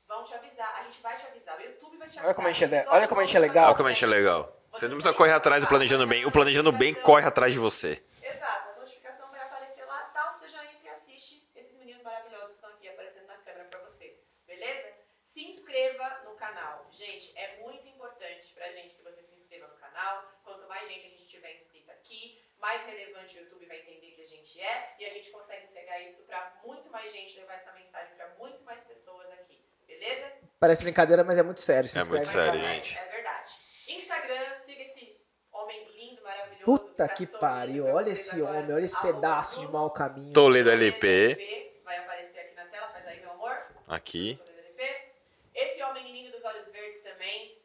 vão 0.07 0.23
te 0.23 0.33
avisar. 0.33 0.79
A 0.79 0.83
gente 0.83 0.99
vai 1.01 1.15
te 1.15 1.27
avisar. 1.27 1.57
O 1.59 1.61
YouTube 1.61 1.97
vai 1.97 2.07
te 2.09 2.17
avisar. 2.19 2.25
Olha 2.25 2.33
como 2.33 2.47
a 2.47 2.51
gente 2.51 2.63
é- 2.63 2.67
Episódio 2.77 2.91
olha 2.97 3.07
como 3.07 3.21
a 3.21 3.25
gente 3.25 3.37
é 3.37 3.39
legal. 3.39 3.65
Olha 3.67 3.75
como 3.77 3.89
a 3.89 3.91
gente 3.93 4.03
é 4.03 4.07
legal. 4.07 4.59
Você 4.71 4.87
não 4.87 4.95
precisa 4.95 5.13
correr 5.13 5.33
atrás 5.33 5.63
do 5.63 5.67
planejando 5.69 6.07
bem. 6.07 6.25
O 6.25 6.31
planejando 6.31 6.71
bem 6.71 6.95
corre 6.95 7.27
atrás 7.27 7.53
de 7.53 7.59
você. 7.59 8.03
Exato, 8.23 8.69
a 8.69 8.79
notificação 8.79 9.29
vai 9.29 9.41
aparecer 9.41 9.85
lá, 9.85 9.99
tal, 10.15 10.33
você 10.35 10.49
já 10.49 10.65
entra 10.65 10.79
e 10.85 10.89
assiste. 10.89 11.47
Esses 11.55 11.77
meninos 11.77 12.01
maravilhosos 12.01 12.55
estão 12.55 12.71
aqui 12.71 12.89
aparecendo 12.89 13.27
na 13.27 13.37
câmera 13.37 13.65
pra 13.65 13.79
você, 13.81 14.19
beleza? 14.47 14.91
Se 15.21 15.43
inscreva 15.45 16.21
no 16.25 16.33
canal. 16.35 16.87
Gente, 16.91 17.31
é 17.37 17.59
muito 17.61 17.87
importante 17.87 18.51
pra 18.55 18.71
gente 18.71 18.95
que 18.95 19.03
você 19.03 19.21
se 19.21 19.35
inscreva 19.35 19.67
no 19.67 19.75
canal. 19.75 20.25
Quanto 20.43 20.67
mais 20.67 20.87
gente 20.87 21.05
a 21.05 21.09
gente 21.09 21.27
tiver 21.27 21.53
inscrita 21.61 21.91
aqui, 21.91 22.41
mais 22.63 22.85
relevante 22.85 23.37
o 23.37 23.41
YouTube 23.41 23.65
vai 23.65 23.79
entender 23.81 24.11
que 24.11 24.21
a 24.21 24.25
gente 24.25 24.61
é 24.61 24.95
e 24.97 25.05
a 25.05 25.09
gente 25.09 25.29
consegue 25.31 25.65
entregar 25.65 26.01
isso 26.01 26.23
pra 26.23 26.61
muito 26.63 26.89
mais 26.89 27.11
gente, 27.11 27.37
levar 27.37 27.55
essa 27.55 27.73
mensagem 27.73 28.15
pra 28.15 28.29
muito 28.39 28.63
mais 28.63 28.81
pessoas 28.85 29.29
aqui, 29.33 29.61
beleza? 29.85 30.31
Parece 30.61 30.81
brincadeira, 30.81 31.25
mas 31.25 31.37
é 31.37 31.43
muito 31.43 31.59
sério. 31.59 31.89
Se 31.89 31.99
É 31.99 32.05
muito 32.05 32.25
sério, 32.25 32.61
Mas 32.61 32.69
é, 32.69 32.75
gente. 32.75 32.97
É 32.97 33.05
verdade. 33.09 33.51
Instagram, 33.89 34.59
siga 34.59 34.81
esse 34.81 35.19
homem 35.51 35.85
lindo, 35.91 36.23
maravilhoso. 36.23 36.63
Puta 36.63 37.05
tá 37.05 37.13
que 37.13 37.27
pariu. 37.27 37.85
Olha 37.87 38.11
esse 38.11 38.33
agora. 38.37 38.59
homem, 38.59 38.75
olha 38.75 38.85
esse 38.85 38.95
Arroba 38.95 39.13
pedaço 39.13 39.59
de 39.59 39.67
mau 39.67 39.91
caminho. 39.91 40.31
Toledo 40.31 40.69
Toledo 40.69 40.83
LP. 40.85 41.81
Vai 41.83 41.97
aparecer 41.97 42.39
aqui 42.39 42.55
na 42.55 42.65
tela, 42.67 42.87
faz 42.93 43.05
aí, 43.05 43.19
meu 43.19 43.31
amor. 43.31 43.57
Aqui. 43.89 44.37
Toledo 44.37 44.59
LP. 44.59 45.11
Esse 45.53 45.83
homem 45.83 46.09
lindo 46.13 46.31
dos 46.31 46.45
olhos 46.45 46.65
verdes 46.69 47.01
também. 47.01 47.57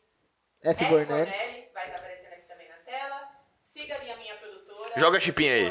F. 0.64 0.82
F. 0.82 0.90
Bornelli. 0.90 1.30
Bornelli, 1.30 1.68
vai 1.72 1.84
estar 1.86 1.98
aparecendo 1.98 2.32
aqui 2.32 2.48
também 2.48 2.68
na 2.68 2.78
tela. 2.78 3.30
Siga 3.60 3.94
ali 3.94 4.10
a 4.10 4.16
minha 4.16 4.36
produtora. 4.38 4.87
Joga 4.98 5.16
a 5.18 5.20
chipinha 5.20 5.52
aí. 5.54 5.68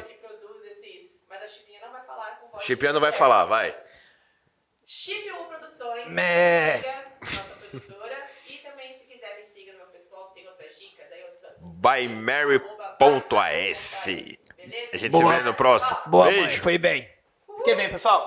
esses... 0.71 1.21
Mas 1.29 1.41
a 1.43 1.47
chipinha 1.47 1.79
não 1.81 1.91
vai 1.91 2.05
falar 2.05 2.39
com 2.39 2.47
voz. 2.49 2.63
Chipinha 2.63 2.93
não 2.93 2.99
vai 2.99 3.11
falar, 3.11 3.45
vai. 3.45 3.75
Chip 4.85 5.31
U 5.31 5.45
Produções. 5.45 6.07
Mé. 6.07 6.81
Nossa 7.21 7.43
produtora. 7.69 8.27
E 8.47 8.57
também, 8.59 8.97
se 8.97 9.05
quiser, 9.05 9.37
me 9.37 9.45
siga 9.45 9.73
no 9.73 9.79
meu 9.79 9.87
pessoal, 9.87 10.31
tem 10.33 10.47
outras 10.47 10.79
dicas 10.79 11.11
aí, 11.11 11.23
outros 11.23 11.43
assuntos. 11.43 11.79
By 11.79 12.07
Mary.as. 12.07 14.05
Beleza? 14.05 14.89
A 14.93 14.97
gente 14.97 15.11
Boa. 15.11 15.33
se 15.33 15.39
vê 15.39 15.43
no 15.43 15.53
próximo. 15.53 15.97
Boa, 16.07 16.25
mãe. 16.25 16.33
Beijo. 16.33 16.61
Foi 16.61 16.77
bem. 16.77 17.09
Fiquei 17.57 17.75
bem, 17.75 17.89
pessoal. 17.89 18.25